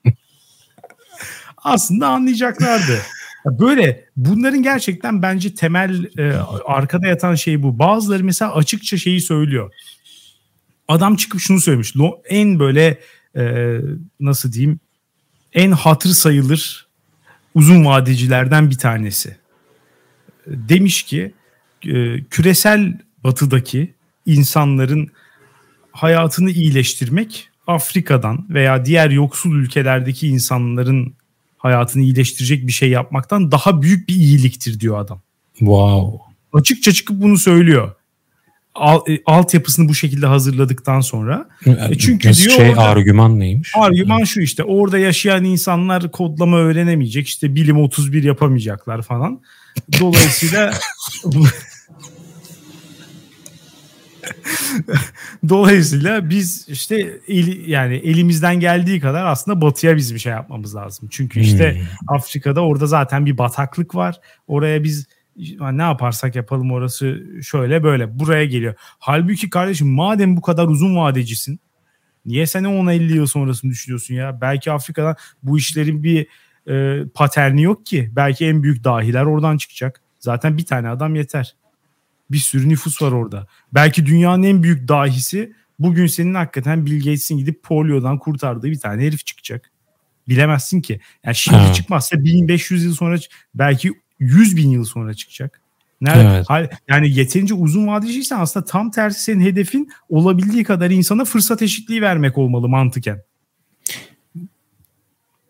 aslında 1.64 2.08
anlayacaklardı. 2.08 2.98
Böyle 3.46 4.04
bunların 4.16 4.62
gerçekten 4.62 5.22
bence 5.22 5.54
temel 5.54 6.18
e, 6.18 6.32
arkada 6.66 7.06
yatan 7.06 7.34
şey 7.34 7.62
bu. 7.62 7.78
Bazıları 7.78 8.24
mesela 8.24 8.54
açıkça 8.54 8.96
şeyi 8.96 9.20
söylüyor. 9.20 9.72
Adam 10.88 11.16
çıkıp 11.16 11.40
şunu 11.40 11.60
söylemiş. 11.60 11.94
En 12.24 12.58
böyle 12.58 13.00
e, 13.36 13.76
nasıl 14.20 14.52
diyeyim 14.52 14.80
en 15.52 15.70
hatır 15.70 16.10
sayılır 16.10 16.86
uzun 17.54 17.84
vadecilerden 17.84 18.70
bir 18.70 18.78
tanesi. 18.78 19.36
Demiş 20.46 21.02
ki 21.02 21.34
e, 21.86 22.24
küresel 22.24 22.98
batıdaki 23.24 23.94
insanların 24.26 25.10
hayatını 25.92 26.50
iyileştirmek 26.50 27.48
Afrika'dan 27.66 28.46
veya 28.50 28.84
diğer 28.84 29.10
yoksul 29.10 29.56
ülkelerdeki 29.56 30.28
insanların 30.28 31.14
hayatını 31.62 32.02
iyileştirecek 32.02 32.66
bir 32.66 32.72
şey 32.72 32.90
yapmaktan 32.90 33.52
daha 33.52 33.82
büyük 33.82 34.08
bir 34.08 34.14
iyiliktir 34.14 34.80
diyor 34.80 34.98
adam. 34.98 35.20
Wow. 35.58 36.18
Açıkça 36.52 36.92
çıkıp 36.92 37.22
bunu 37.22 37.38
söylüyor. 37.38 37.94
Alt, 38.74 39.08
e, 39.08 39.22
altyapısını 39.26 39.88
bu 39.88 39.94
şekilde 39.94 40.26
hazırladıktan 40.26 41.00
sonra. 41.00 41.48
E 41.66 41.98
çünkü 41.98 42.28
Nasıl 42.28 42.44
diyor 42.44 42.56
şey 42.56 42.70
orada, 42.70 42.80
argüman 42.80 43.40
neymiş? 43.40 43.72
Argüman 43.76 44.24
şu 44.24 44.40
işte 44.40 44.64
orada 44.64 44.98
yaşayan 44.98 45.44
insanlar 45.44 46.10
kodlama 46.10 46.56
öğrenemeyecek. 46.56 47.28
işte 47.28 47.54
bilim 47.54 47.78
31 47.78 48.22
yapamayacaklar 48.22 49.02
falan. 49.02 49.40
Dolayısıyla 50.00 50.72
Dolayısıyla 55.48 56.30
biz 56.30 56.68
işte 56.68 57.20
el, 57.28 57.68
yani 57.68 57.94
elimizden 57.94 58.60
geldiği 58.60 59.00
kadar 59.00 59.26
aslında 59.26 59.60
batıya 59.60 59.96
biz 59.96 60.14
bir 60.14 60.18
şey 60.18 60.32
yapmamız 60.32 60.76
lazım. 60.76 61.08
Çünkü 61.12 61.40
işte 61.40 61.74
hmm. 61.74 62.16
Afrika'da 62.16 62.60
orada 62.60 62.86
zaten 62.86 63.26
bir 63.26 63.38
bataklık 63.38 63.94
var. 63.94 64.20
Oraya 64.46 64.84
biz 64.84 65.06
ne 65.60 65.82
yaparsak 65.82 66.36
yapalım 66.36 66.72
orası 66.72 67.22
şöyle 67.42 67.82
böyle 67.82 68.18
buraya 68.18 68.44
geliyor. 68.44 68.74
Halbuki 68.78 69.50
kardeşim 69.50 69.88
madem 69.88 70.36
bu 70.36 70.40
kadar 70.40 70.66
uzun 70.66 70.96
vadecisin 70.96 71.60
niye 72.26 72.46
sen 72.46 72.64
10-50 72.64 73.14
yıl 73.14 73.26
sonrasını 73.26 73.70
düşünüyorsun 73.70 74.14
ya? 74.14 74.40
Belki 74.40 74.72
Afrika'dan 74.72 75.16
bu 75.42 75.58
işlerin 75.58 76.02
bir 76.02 76.26
e, 76.68 77.04
paterni 77.14 77.62
yok 77.62 77.86
ki. 77.86 78.10
Belki 78.16 78.46
en 78.46 78.62
büyük 78.62 78.84
dahiler 78.84 79.24
oradan 79.24 79.56
çıkacak. 79.56 80.00
Zaten 80.18 80.58
bir 80.58 80.66
tane 80.66 80.88
adam 80.88 81.14
yeter. 81.14 81.54
Bir 82.32 82.38
sürü 82.38 82.68
nüfus 82.68 83.02
var 83.02 83.12
orada. 83.12 83.46
Belki 83.74 84.06
dünyanın 84.06 84.42
en 84.42 84.62
büyük 84.62 84.88
dahisi 84.88 85.52
bugün 85.78 86.06
senin 86.06 86.34
hakikaten 86.34 86.86
Bill 86.86 86.98
Gates'in 86.98 87.38
gidip 87.38 87.62
poliodan 87.62 88.18
kurtardığı 88.18 88.66
bir 88.66 88.80
tane 88.80 89.06
herif 89.06 89.26
çıkacak. 89.26 89.70
Bilemezsin 90.28 90.80
ki. 90.80 91.00
Yani 91.24 91.36
şimdi 91.36 91.58
ha. 91.58 91.72
çıkmazsa 91.72 92.24
1500 92.24 92.84
yıl 92.84 92.94
sonra 92.94 93.16
belki 93.54 93.92
100 94.18 94.56
bin 94.56 94.70
yıl 94.70 94.84
sonra 94.84 95.14
çıkacak. 95.14 95.60
Nerede? 96.00 96.42
Evet. 96.50 96.70
Yani 96.88 97.10
yeterince 97.10 97.54
uzun 97.54 97.86
vadeciysen 97.86 98.40
aslında 98.40 98.66
tam 98.66 98.90
tersi 98.90 99.20
senin 99.22 99.44
hedefin 99.44 99.90
olabildiği 100.08 100.64
kadar 100.64 100.90
insana 100.90 101.24
fırsat 101.24 101.62
eşitliği 101.62 102.02
vermek 102.02 102.38
olmalı 102.38 102.68
mantıken. 102.68 103.22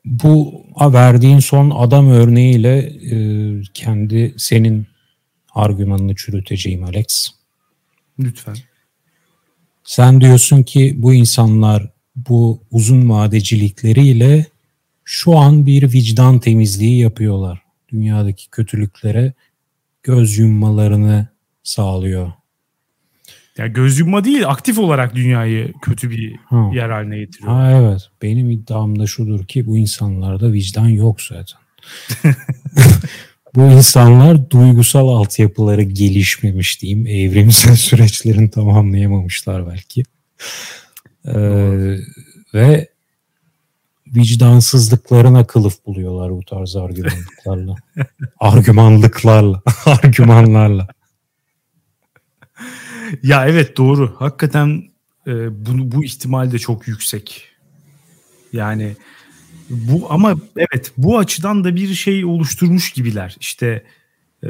Bu 0.04 0.64
verdiğin 0.80 1.38
son 1.38 1.70
adam 1.70 2.10
örneğiyle 2.10 2.78
e, 2.78 3.16
kendi 3.74 4.34
senin 4.36 4.86
argümanını 5.54 6.14
çürüteceğim 6.14 6.84
Alex. 6.84 7.30
Lütfen. 8.18 8.54
Sen 9.84 10.20
diyorsun 10.20 10.62
ki 10.62 10.94
bu 10.96 11.14
insanlar 11.14 11.88
bu 12.16 12.62
uzun 12.70 13.10
vadecilikleriyle 13.10 14.46
şu 15.04 15.38
an 15.38 15.66
bir 15.66 15.92
vicdan 15.92 16.40
temizliği 16.40 17.00
yapıyorlar. 17.00 17.62
Dünyadaki 17.88 18.50
kötülüklere 18.50 19.32
göz 20.02 20.38
yummalarını 20.38 21.28
sağlıyor. 21.62 22.32
Ya 23.58 23.66
göz 23.66 23.98
yumma 23.98 24.24
değil, 24.24 24.48
aktif 24.48 24.78
olarak 24.78 25.14
dünyayı 25.14 25.72
kötü 25.82 26.10
bir 26.10 26.36
ha. 26.36 26.70
yer 26.74 26.90
haline 26.90 27.18
getiriyor. 27.18 27.52
Ha 27.52 27.72
evet. 27.72 28.10
Benim 28.22 28.50
iddiam 28.50 28.98
da 28.98 29.06
şudur 29.06 29.44
ki 29.44 29.66
bu 29.66 29.78
insanlarda 29.78 30.52
vicdan 30.52 30.88
yok 30.88 31.20
zaten. 31.20 31.60
bu 33.54 33.62
insanlar 33.62 34.50
duygusal 34.50 35.08
altyapıları 35.08 35.82
gelişmemiş 35.82 36.82
diyeyim. 36.82 37.06
Evrimsel 37.06 37.76
süreçlerini 37.76 38.50
tamamlayamamışlar 38.50 39.66
belki. 39.66 40.02
Ee, 41.26 41.98
ve 42.54 42.88
vicdansızlıklarına 44.06 45.46
kılıf 45.46 45.86
buluyorlar 45.86 46.32
bu 46.32 46.44
tarz 46.44 46.76
argümanlıklarla. 46.76 47.74
Argümanlıklarla. 48.40 49.62
Argümanlarla. 49.86 50.88
Ya 53.22 53.46
evet 53.46 53.76
doğru. 53.76 54.16
Hakikaten 54.18 54.82
e, 55.26 55.66
bu, 55.66 55.92
bu 55.92 56.04
ihtimal 56.04 56.52
de 56.52 56.58
çok 56.58 56.88
yüksek. 56.88 57.48
Yani 58.52 58.96
bu 59.72 60.12
ama 60.12 60.36
evet 60.56 60.92
bu 60.96 61.18
açıdan 61.18 61.64
da 61.64 61.76
bir 61.76 61.94
şey 61.94 62.24
oluşturmuş 62.24 62.92
gibiler. 62.92 63.36
İşte, 63.40 63.84
e, 64.44 64.48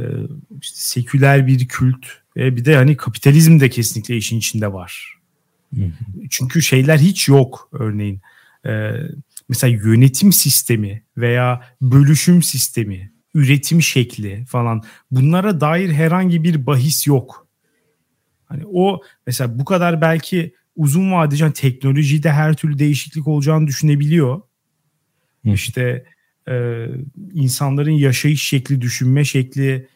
işte 0.61 0.79
seküler 0.79 1.47
bir 1.47 1.69
kült 1.69 2.07
ve 2.37 2.57
bir 2.57 2.65
de 2.65 2.77
hani 2.77 2.97
kapitalizm 2.97 3.61
de 3.61 3.71
kesinlikle 3.71 4.17
işin 4.17 4.39
içinde 4.39 4.73
var. 4.73 5.19
Çünkü 6.31 6.63
şeyler 6.63 6.99
hiç 6.99 7.29
yok 7.29 7.69
örneğin. 7.73 8.21
E, 8.67 8.93
mesela 9.49 9.79
yönetim 9.85 10.33
sistemi 10.33 11.03
veya 11.17 11.63
bölüşüm 11.83 12.43
sistemi, 12.43 13.13
üretim 13.35 13.83
şekli 13.83 14.45
falan 14.45 14.83
bunlara 15.11 15.61
dair 15.61 15.93
herhangi 15.93 16.45
bir 16.45 16.67
bahis 16.67 17.07
yok. 17.07 17.47
Hani 18.45 18.63
o 18.67 19.01
mesela 19.27 19.59
bu 19.59 19.65
kadar 19.65 20.01
belki 20.01 20.55
uzun 20.77 21.13
vadeci 21.13 21.43
yani 21.43 21.53
teknolojide 21.53 22.33
her 22.33 22.55
türlü 22.55 22.79
değişiklik 22.79 23.29
olacağını 23.29 23.67
düşünebiliyor. 23.67 24.41
Hı. 25.45 25.51
İşte 25.51 26.05
e, 26.49 26.87
insanların 27.33 27.91
yaşayış 27.91 28.43
şekli, 28.43 28.81
düşünme 28.81 29.25
şekli 29.25 29.89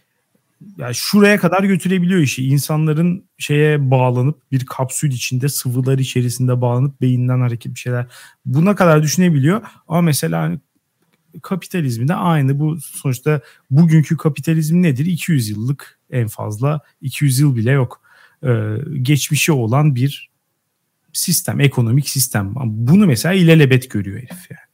yani 0.79 0.95
şuraya 0.95 1.39
kadar 1.39 1.65
götürebiliyor 1.65 2.21
işi. 2.21 2.47
İnsanların 2.47 3.25
şeye 3.39 3.91
bağlanıp 3.91 4.53
bir 4.53 4.67
kapsül 4.67 5.13
içinde 5.13 5.49
sıvılar 5.49 5.99
içerisinde 5.99 6.61
bağlanıp 6.61 7.01
beyinden 7.01 7.41
hareket 7.41 7.75
bir 7.75 7.79
şeyler 7.79 8.07
buna 8.45 8.75
kadar 8.75 9.03
düşünebiliyor. 9.03 9.63
Ama 9.89 10.01
mesela 10.01 10.43
hani 10.43 10.59
kapitalizmi 11.43 12.09
de 12.09 12.15
aynı 12.15 12.59
bu 12.59 12.81
sonuçta 12.81 13.41
bugünkü 13.71 14.17
kapitalizm 14.17 14.83
nedir? 14.83 15.07
200 15.07 15.49
yıllık 15.49 15.99
en 16.11 16.29
fazla 16.29 16.81
200 17.01 17.39
yıl 17.39 17.57
bile 17.57 17.71
yok. 17.71 18.01
Ee, 18.45 18.77
geçmişi 19.03 19.53
olan 19.53 19.95
bir 19.95 20.31
sistem, 21.13 21.61
ekonomik 21.61 22.09
sistem. 22.09 22.53
Bunu 22.65 23.07
mesela 23.07 23.35
ilelebet 23.35 23.91
görüyor 23.91 24.19
herif 24.19 24.51
yani 24.51 24.66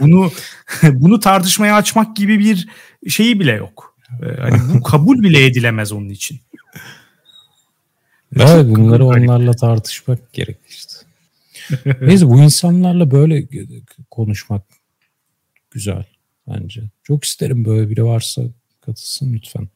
bunu 0.00 0.30
bunu 0.82 1.20
tartışmaya 1.20 1.76
açmak 1.76 2.16
gibi 2.16 2.38
bir 2.38 2.68
şeyi 3.10 3.40
bile 3.40 3.52
yok. 3.52 3.96
Ee, 4.22 4.40
hani 4.40 4.74
bu 4.74 4.82
kabul 4.90 5.22
bile 5.22 5.46
edilemez 5.46 5.92
onun 5.92 6.08
için. 6.08 6.40
Evet 8.36 8.66
bunları 8.76 9.04
onlarla 9.06 9.52
tartışmak 9.52 10.32
gerek 10.32 10.58
işte. 10.68 10.94
Neyse 12.00 12.26
bu 12.26 12.42
insanlarla 12.42 13.10
böyle 13.10 13.46
konuşmak 14.10 14.62
güzel 15.70 16.04
bence. 16.48 16.82
Çok 17.02 17.24
isterim 17.24 17.64
böyle 17.64 17.90
biri 17.90 18.04
varsa 18.04 18.42
Katılsın 18.80 19.32
lütfen. 19.32 19.68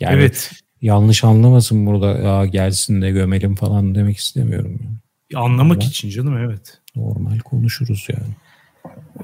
Yani 0.00 0.16
evet. 0.16 0.50
Yanlış 0.82 1.24
anlamasın 1.24 1.86
burada 1.86 2.18
ya 2.18 2.46
gelsin 2.46 3.02
de 3.02 3.10
gömelim 3.10 3.54
falan 3.54 3.94
demek 3.94 4.16
istemiyorum. 4.16 4.78
Yani. 4.84 4.96
Anlamak 5.44 5.76
Ama 5.76 5.88
için 5.88 6.10
canım 6.10 6.36
evet. 6.36 6.78
Normal 6.96 7.38
konuşuruz 7.38 8.06
yani. 8.08 8.34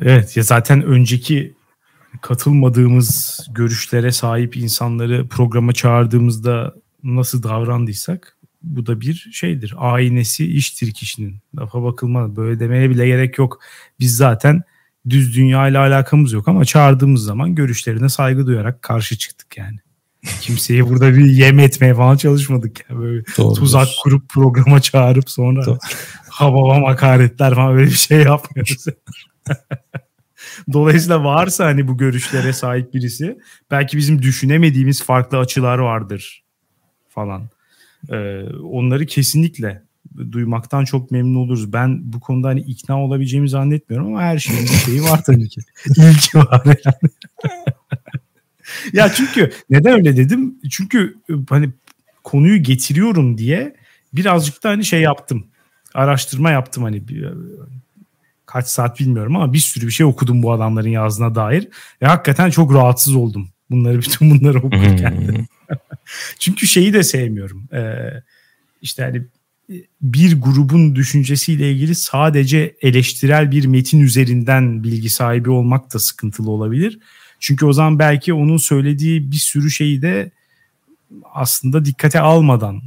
Evet 0.00 0.36
ya 0.36 0.42
zaten 0.42 0.82
önceki 0.82 1.54
katılmadığımız 2.20 3.40
görüşlere 3.54 4.12
sahip 4.12 4.56
insanları 4.56 5.28
programa 5.28 5.72
çağırdığımızda 5.72 6.74
nasıl 7.02 7.42
davrandıysak 7.42 8.36
bu 8.62 8.86
da 8.86 9.00
bir 9.00 9.28
şeydir. 9.32 9.74
Aynesi 9.78 10.46
iştir 10.52 10.92
kişinin. 10.92 11.36
Lafa 11.58 11.82
bakılmaz. 11.82 12.36
Böyle 12.36 12.60
demeye 12.60 12.90
bile 12.90 13.06
gerek 13.06 13.38
yok. 13.38 13.60
Biz 14.00 14.16
zaten 14.16 14.62
düz 15.08 15.36
dünya 15.36 15.68
ile 15.68 15.78
alakamız 15.78 16.32
yok 16.32 16.48
ama 16.48 16.64
çağırdığımız 16.64 17.24
zaman 17.24 17.54
görüşlerine 17.54 18.08
saygı 18.08 18.46
duyarak 18.46 18.82
karşı 18.82 19.18
çıktık 19.18 19.56
yani. 19.58 19.78
Kimseyi 20.40 20.88
burada 20.88 21.14
bir 21.14 21.24
yem 21.24 21.58
etmeye 21.58 21.94
falan 21.94 22.16
çalışmadık. 22.16 22.90
Yani. 22.90 23.00
Böyle 23.00 23.24
Doğrudur. 23.38 23.60
tuzak 23.60 23.88
kurup 24.02 24.28
programa 24.28 24.80
çağırıp 24.80 25.30
sonra 25.30 25.78
hava 26.28 26.88
hakaretler 26.88 27.54
falan 27.54 27.74
öyle 27.74 27.86
bir 27.86 27.96
şey 27.96 28.22
yapmıyoruz. 28.22 28.84
Dolayısıyla 30.72 31.24
varsa 31.24 31.64
hani 31.64 31.88
bu 31.88 31.98
görüşlere 31.98 32.52
sahip 32.52 32.94
birisi 32.94 33.38
belki 33.70 33.96
bizim 33.96 34.22
düşünemediğimiz 34.22 35.02
farklı 35.02 35.38
açılar 35.38 35.78
vardır 35.78 36.44
falan. 37.08 37.48
Ee, 38.10 38.42
onları 38.62 39.06
kesinlikle 39.06 39.82
duymaktan 40.32 40.84
çok 40.84 41.10
memnun 41.10 41.34
oluruz. 41.34 41.72
Ben 41.72 42.12
bu 42.12 42.20
konuda 42.20 42.48
hani 42.48 42.60
ikna 42.60 43.04
olabileceğimi 43.04 43.48
zannetmiyorum 43.48 44.08
ama 44.08 44.22
her 44.22 44.38
şeyin 44.38 44.62
bir 44.62 44.68
şeyi 44.68 45.02
var 45.02 45.24
tabii 45.24 45.48
ki. 45.48 45.60
İlki 45.86 46.38
var 46.38 46.62
yani. 46.64 47.12
ya 48.92 49.12
çünkü 49.12 49.50
neden 49.70 49.92
öyle 49.92 50.16
dedim? 50.16 50.54
Çünkü 50.70 51.14
hani 51.48 51.70
konuyu 52.24 52.62
getiriyorum 52.62 53.38
diye 53.38 53.76
birazcık 54.12 54.64
da 54.64 54.68
hani 54.68 54.84
şey 54.84 55.00
yaptım. 55.00 55.46
Araştırma 55.94 56.50
yaptım 56.50 56.82
hani 56.82 57.02
kaç 58.52 58.66
saat 58.66 59.00
bilmiyorum 59.00 59.36
ama 59.36 59.52
bir 59.52 59.58
sürü 59.58 59.86
bir 59.86 59.92
şey 59.92 60.06
okudum 60.06 60.42
bu 60.42 60.52
adamların 60.52 60.88
yazdığına 60.88 61.34
dair. 61.34 61.68
Ve 62.02 62.06
hakikaten 62.06 62.50
çok 62.50 62.74
rahatsız 62.74 63.14
oldum. 63.14 63.48
Bunları 63.70 63.98
bütün 64.02 64.30
bunları 64.30 64.58
okurken 64.58 65.28
de. 65.28 65.46
Çünkü 66.38 66.66
şeyi 66.66 66.92
de 66.92 67.02
sevmiyorum. 67.02 67.68
Ee, 67.72 68.22
işte 68.82 69.02
hani 69.02 69.22
bir 70.02 70.40
grubun 70.40 70.94
düşüncesiyle 70.94 71.72
ilgili 71.72 71.94
sadece 71.94 72.76
eleştirel 72.82 73.50
bir 73.50 73.66
metin 73.66 74.00
üzerinden 74.00 74.84
bilgi 74.84 75.10
sahibi 75.10 75.50
olmak 75.50 75.94
da 75.94 75.98
sıkıntılı 75.98 76.50
olabilir. 76.50 76.98
Çünkü 77.40 77.66
o 77.66 77.72
zaman 77.72 77.98
belki 77.98 78.34
onun 78.34 78.56
söylediği 78.56 79.30
bir 79.30 79.36
sürü 79.36 79.70
şeyi 79.70 80.02
de 80.02 80.30
aslında 81.34 81.84
dikkate 81.84 82.20
almadan 82.20 82.82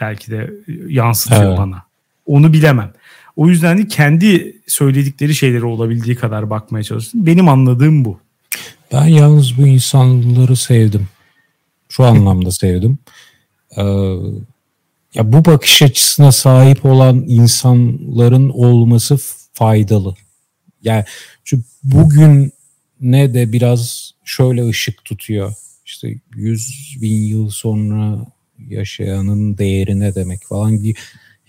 belki 0.00 0.30
de 0.30 0.50
yansıtıyor 0.88 1.44
evet. 1.44 1.58
bana. 1.58 1.82
Onu 2.26 2.52
bilemem. 2.52 2.92
O 3.36 3.48
yüzden 3.48 3.78
de 3.78 3.88
kendi 3.88 4.56
söyledikleri 4.66 5.34
şeyleri 5.34 5.64
olabildiği 5.64 6.16
kadar 6.16 6.50
bakmaya 6.50 6.84
çalıştım. 6.84 7.26
Benim 7.26 7.48
anladığım 7.48 8.04
bu. 8.04 8.20
Ben 8.92 9.06
yalnız 9.06 9.58
bu 9.58 9.66
insanları 9.66 10.56
sevdim. 10.56 11.08
Şu 11.88 12.04
anlamda 12.04 12.50
sevdim. 12.50 12.98
Ee, 13.76 13.82
ya 15.14 15.32
bu 15.32 15.44
bakış 15.44 15.82
açısına 15.82 16.32
sahip 16.32 16.84
olan 16.84 17.24
insanların 17.26 18.48
olması 18.48 19.18
faydalı. 19.52 20.14
Yani 20.82 21.04
çünkü 21.44 21.64
bugün 21.82 22.52
ne 23.00 23.34
de 23.34 23.52
biraz 23.52 24.12
şöyle 24.24 24.68
ışık 24.68 25.04
tutuyor. 25.04 25.54
İşte 25.86 26.14
100 26.36 26.98
bin 27.00 27.22
yıl 27.22 27.50
sonra 27.50 28.26
yaşayanın 28.68 29.58
değeri 29.58 30.00
ne 30.00 30.14
demek 30.14 30.44
falan 30.44 30.82
gibi 30.82 30.94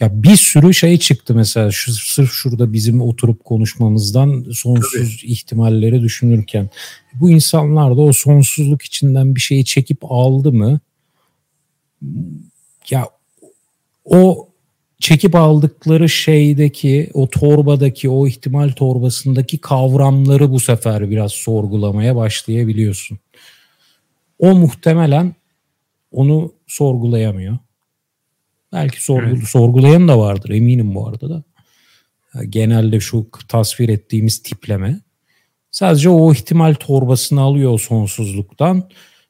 ya 0.04 0.24
bir 0.24 0.36
sürü 0.36 0.74
şey 0.74 0.98
çıktı 0.98 1.36
mesela 1.36 1.72
şu, 1.72 1.94
sırf 1.94 2.32
şurada 2.32 2.74
bizim 2.74 3.02
oturup 3.02 3.44
konuşmamızdan 3.44 4.46
sonsuz 4.52 5.18
Tabii. 5.18 5.32
ihtimalleri 5.32 6.02
düşünürken. 6.02 6.70
Bu 7.14 7.32
insanlar 7.32 7.98
da 7.98 8.02
o 8.02 8.14
sonsuzluk 8.14 8.82
içinden 8.82 9.36
bir 9.36 9.40
şeyi 9.42 9.66
çekip 9.66 9.98
aldı 10.02 10.54
mı? 10.54 10.80
Ya 12.90 13.10
o 14.06 14.50
çekip 15.00 15.36
aldıkları 15.36 16.10
şeydeki 16.10 17.10
o 17.14 17.30
torbadaki 17.30 18.10
o 18.10 18.28
ihtimal 18.28 18.70
torbasındaki 18.70 19.58
kavramları 19.58 20.52
bu 20.52 20.60
sefer 20.60 21.10
biraz 21.10 21.32
sorgulamaya 21.32 22.16
başlayabiliyorsun. 22.16 23.20
O 24.40 24.56
muhtemelen 24.56 25.36
onu 26.12 26.54
sorgulayamıyor. 26.68 27.58
Belki 28.74 29.04
sorgul 29.04 29.38
evet. 29.38 29.48
sorgulayan 29.48 30.08
da 30.08 30.20
vardır 30.20 30.50
eminim 30.50 30.96
bu 30.96 31.08
arada 31.08 31.30
da. 31.30 31.44
Genelde 32.50 33.00
şu 33.00 33.28
tasvir 33.48 33.90
ettiğimiz 33.90 34.44
tipleme 34.44 35.00
sadece 35.72 36.10
o 36.10 36.34
ihtimal 36.34 36.74
torbasını 36.74 37.42
alıyor 37.42 37.80
sonsuzluktan 37.80 38.90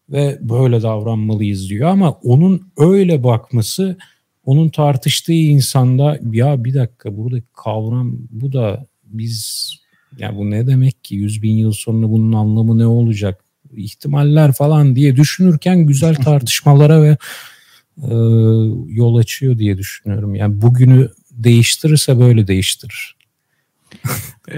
ve 0.10 0.38
böyle 0.42 0.82
davranmalıyız 0.82 1.70
diyor 1.70 1.90
ama 1.90 2.12
onun 2.12 2.72
öyle 2.78 3.24
bakması 3.24 3.98
onun 4.46 4.70
tartıştığı 4.70 5.34
insanda 5.34 6.20
ya 6.32 6.64
bir 6.64 6.74
dakika 6.74 7.18
burada 7.18 7.38
kavram 7.54 8.18
bu 8.30 8.54
da 8.54 8.88
biz 9.04 9.70
ya 10.18 10.36
bu 10.36 10.52
ne 10.52 10.68
demek 10.68 11.04
ki 11.04 11.16
100 11.16 11.42
bin 11.42 11.54
yıl 11.54 11.72
sonra 11.72 12.10
bunun 12.10 12.34
anlamı 12.34 12.78
ne 12.78 12.88
olacak 12.88 13.44
ihtimaller 13.76 14.54
falan 14.54 14.96
diye 14.96 15.16
düşünürken 15.16 15.86
güzel 15.86 16.16
tartışmalara 16.24 17.04
ve 17.04 17.18
e, 17.98 18.14
yol 18.88 19.16
açıyor 19.16 19.58
diye 19.58 19.78
düşünüyorum. 19.78 20.36
Yani 20.36 20.62
bugünü 20.62 21.10
değiştirirse 21.32 22.20
böyle 22.20 22.48
değiştirir. 22.48 23.18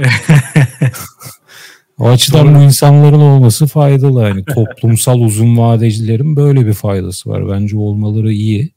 o 1.97 2.09
açıdan 2.09 2.47
Doğru. 2.47 2.55
bu 2.55 2.61
insanların 2.61 3.19
olması 3.19 3.67
faydalı. 3.67 4.21
Yani 4.21 4.45
toplumsal 4.45 5.19
uzun 5.19 5.57
vadecilerin 5.57 6.35
böyle 6.35 6.67
bir 6.67 6.73
faydası 6.73 7.29
var. 7.29 7.49
Bence 7.49 7.77
olmaları 7.77 8.33
iyi. 8.33 8.73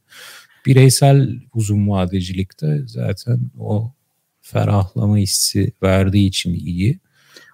Bireysel 0.65 1.29
uzun 1.53 1.89
vadecilikte 1.89 2.81
zaten 2.85 3.39
o 3.59 3.93
ferahlama 4.41 5.17
hissi 5.17 5.73
verdiği 5.83 6.27
için 6.27 6.53
iyi. 6.53 6.99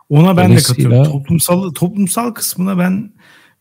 Ona 0.10 0.38
ben 0.38 0.52
de 0.52 0.56
katılıyorum. 0.56 1.12
Toplumsal 1.12 1.74
toplumsal 1.74 2.32
kısmına 2.32 2.78
ben 2.78 3.14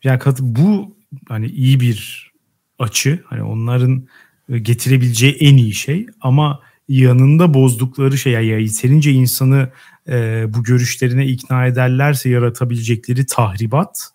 yani 0.05 0.19
katı 0.19 0.57
bu 0.57 0.97
hani 1.29 1.47
iyi 1.47 1.81
bir 1.81 2.31
açı. 2.79 3.22
Hani 3.27 3.43
onların 3.43 4.09
e, 4.49 4.59
getirebileceği 4.59 5.33
en 5.33 5.57
iyi 5.57 5.75
şey 5.75 6.07
ama 6.20 6.61
yanında 6.89 7.55
bozdukları 7.55 8.18
şey 8.18 8.33
yani 8.33 8.47
yeterince 8.47 9.12
insanı 9.12 9.70
e, 10.09 10.45
bu 10.55 10.62
görüşlerine 10.62 11.27
ikna 11.27 11.66
ederlerse 11.66 12.31
yaratabilecekleri 12.31 13.27
tahribat 13.27 14.11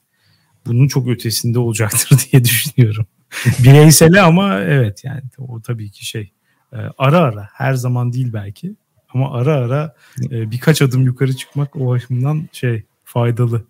bunun 0.66 0.88
çok 0.88 1.08
ötesinde 1.08 1.60
olacaktır 1.60 2.20
diye 2.32 2.44
düşünüyorum. 2.44 3.08
Bireysele 3.64 4.22
ama 4.22 4.60
evet 4.60 5.04
yani 5.04 5.22
o 5.38 5.62
tabii 5.62 5.92
ki 5.92 6.06
şey 6.06 6.32
e, 6.74 6.78
ara 6.98 7.20
ara 7.20 7.50
her 7.54 7.74
zaman 7.74 8.14
değil 8.14 8.34
belki 8.34 8.76
ama 9.14 9.34
ara 9.34 9.54
ara 9.56 9.96
e, 10.32 10.52
birkaç 10.52 10.82
adım 10.82 11.06
yukarı 11.06 11.36
çıkmak 11.36 11.76
o 11.76 11.88
bakımdan 11.88 12.50
şey 12.52 12.84
faydalı. 13.04 13.66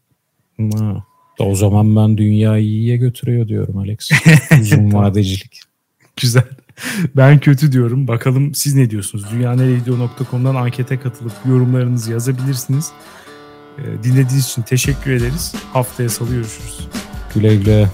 Ha. 0.58 1.04
O 1.40 1.56
zaman 1.56 1.96
ben 1.96 2.18
dünyayı 2.18 2.66
iyiye 2.66 2.98
götürüyor 2.98 3.48
diyorum 3.48 3.78
Alex. 3.78 4.10
Uzun 4.62 4.94
vadecilik. 4.94 5.62
Güzel. 6.22 6.44
Ben 7.16 7.40
kötü 7.40 7.72
diyorum. 7.72 8.08
Bakalım 8.08 8.56
siz 8.56 8.76
ne 8.76 8.90
diyorsunuz? 8.90 9.26
Dünyaneregidiyor.com'dan 9.32 10.56
ankete 10.56 11.00
katılıp 11.00 11.34
yorumlarınızı 11.50 12.12
yazabilirsiniz. 12.12 12.92
Ee, 13.78 14.04
dinlediğiniz 14.04 14.46
için 14.46 14.62
teşekkür 14.62 15.12
ederiz. 15.12 15.56
Haftaya 15.74 16.10
salı 16.10 16.30
görüşürüz. 16.30 16.88
Güle 17.34 17.56
güle. 17.56 17.90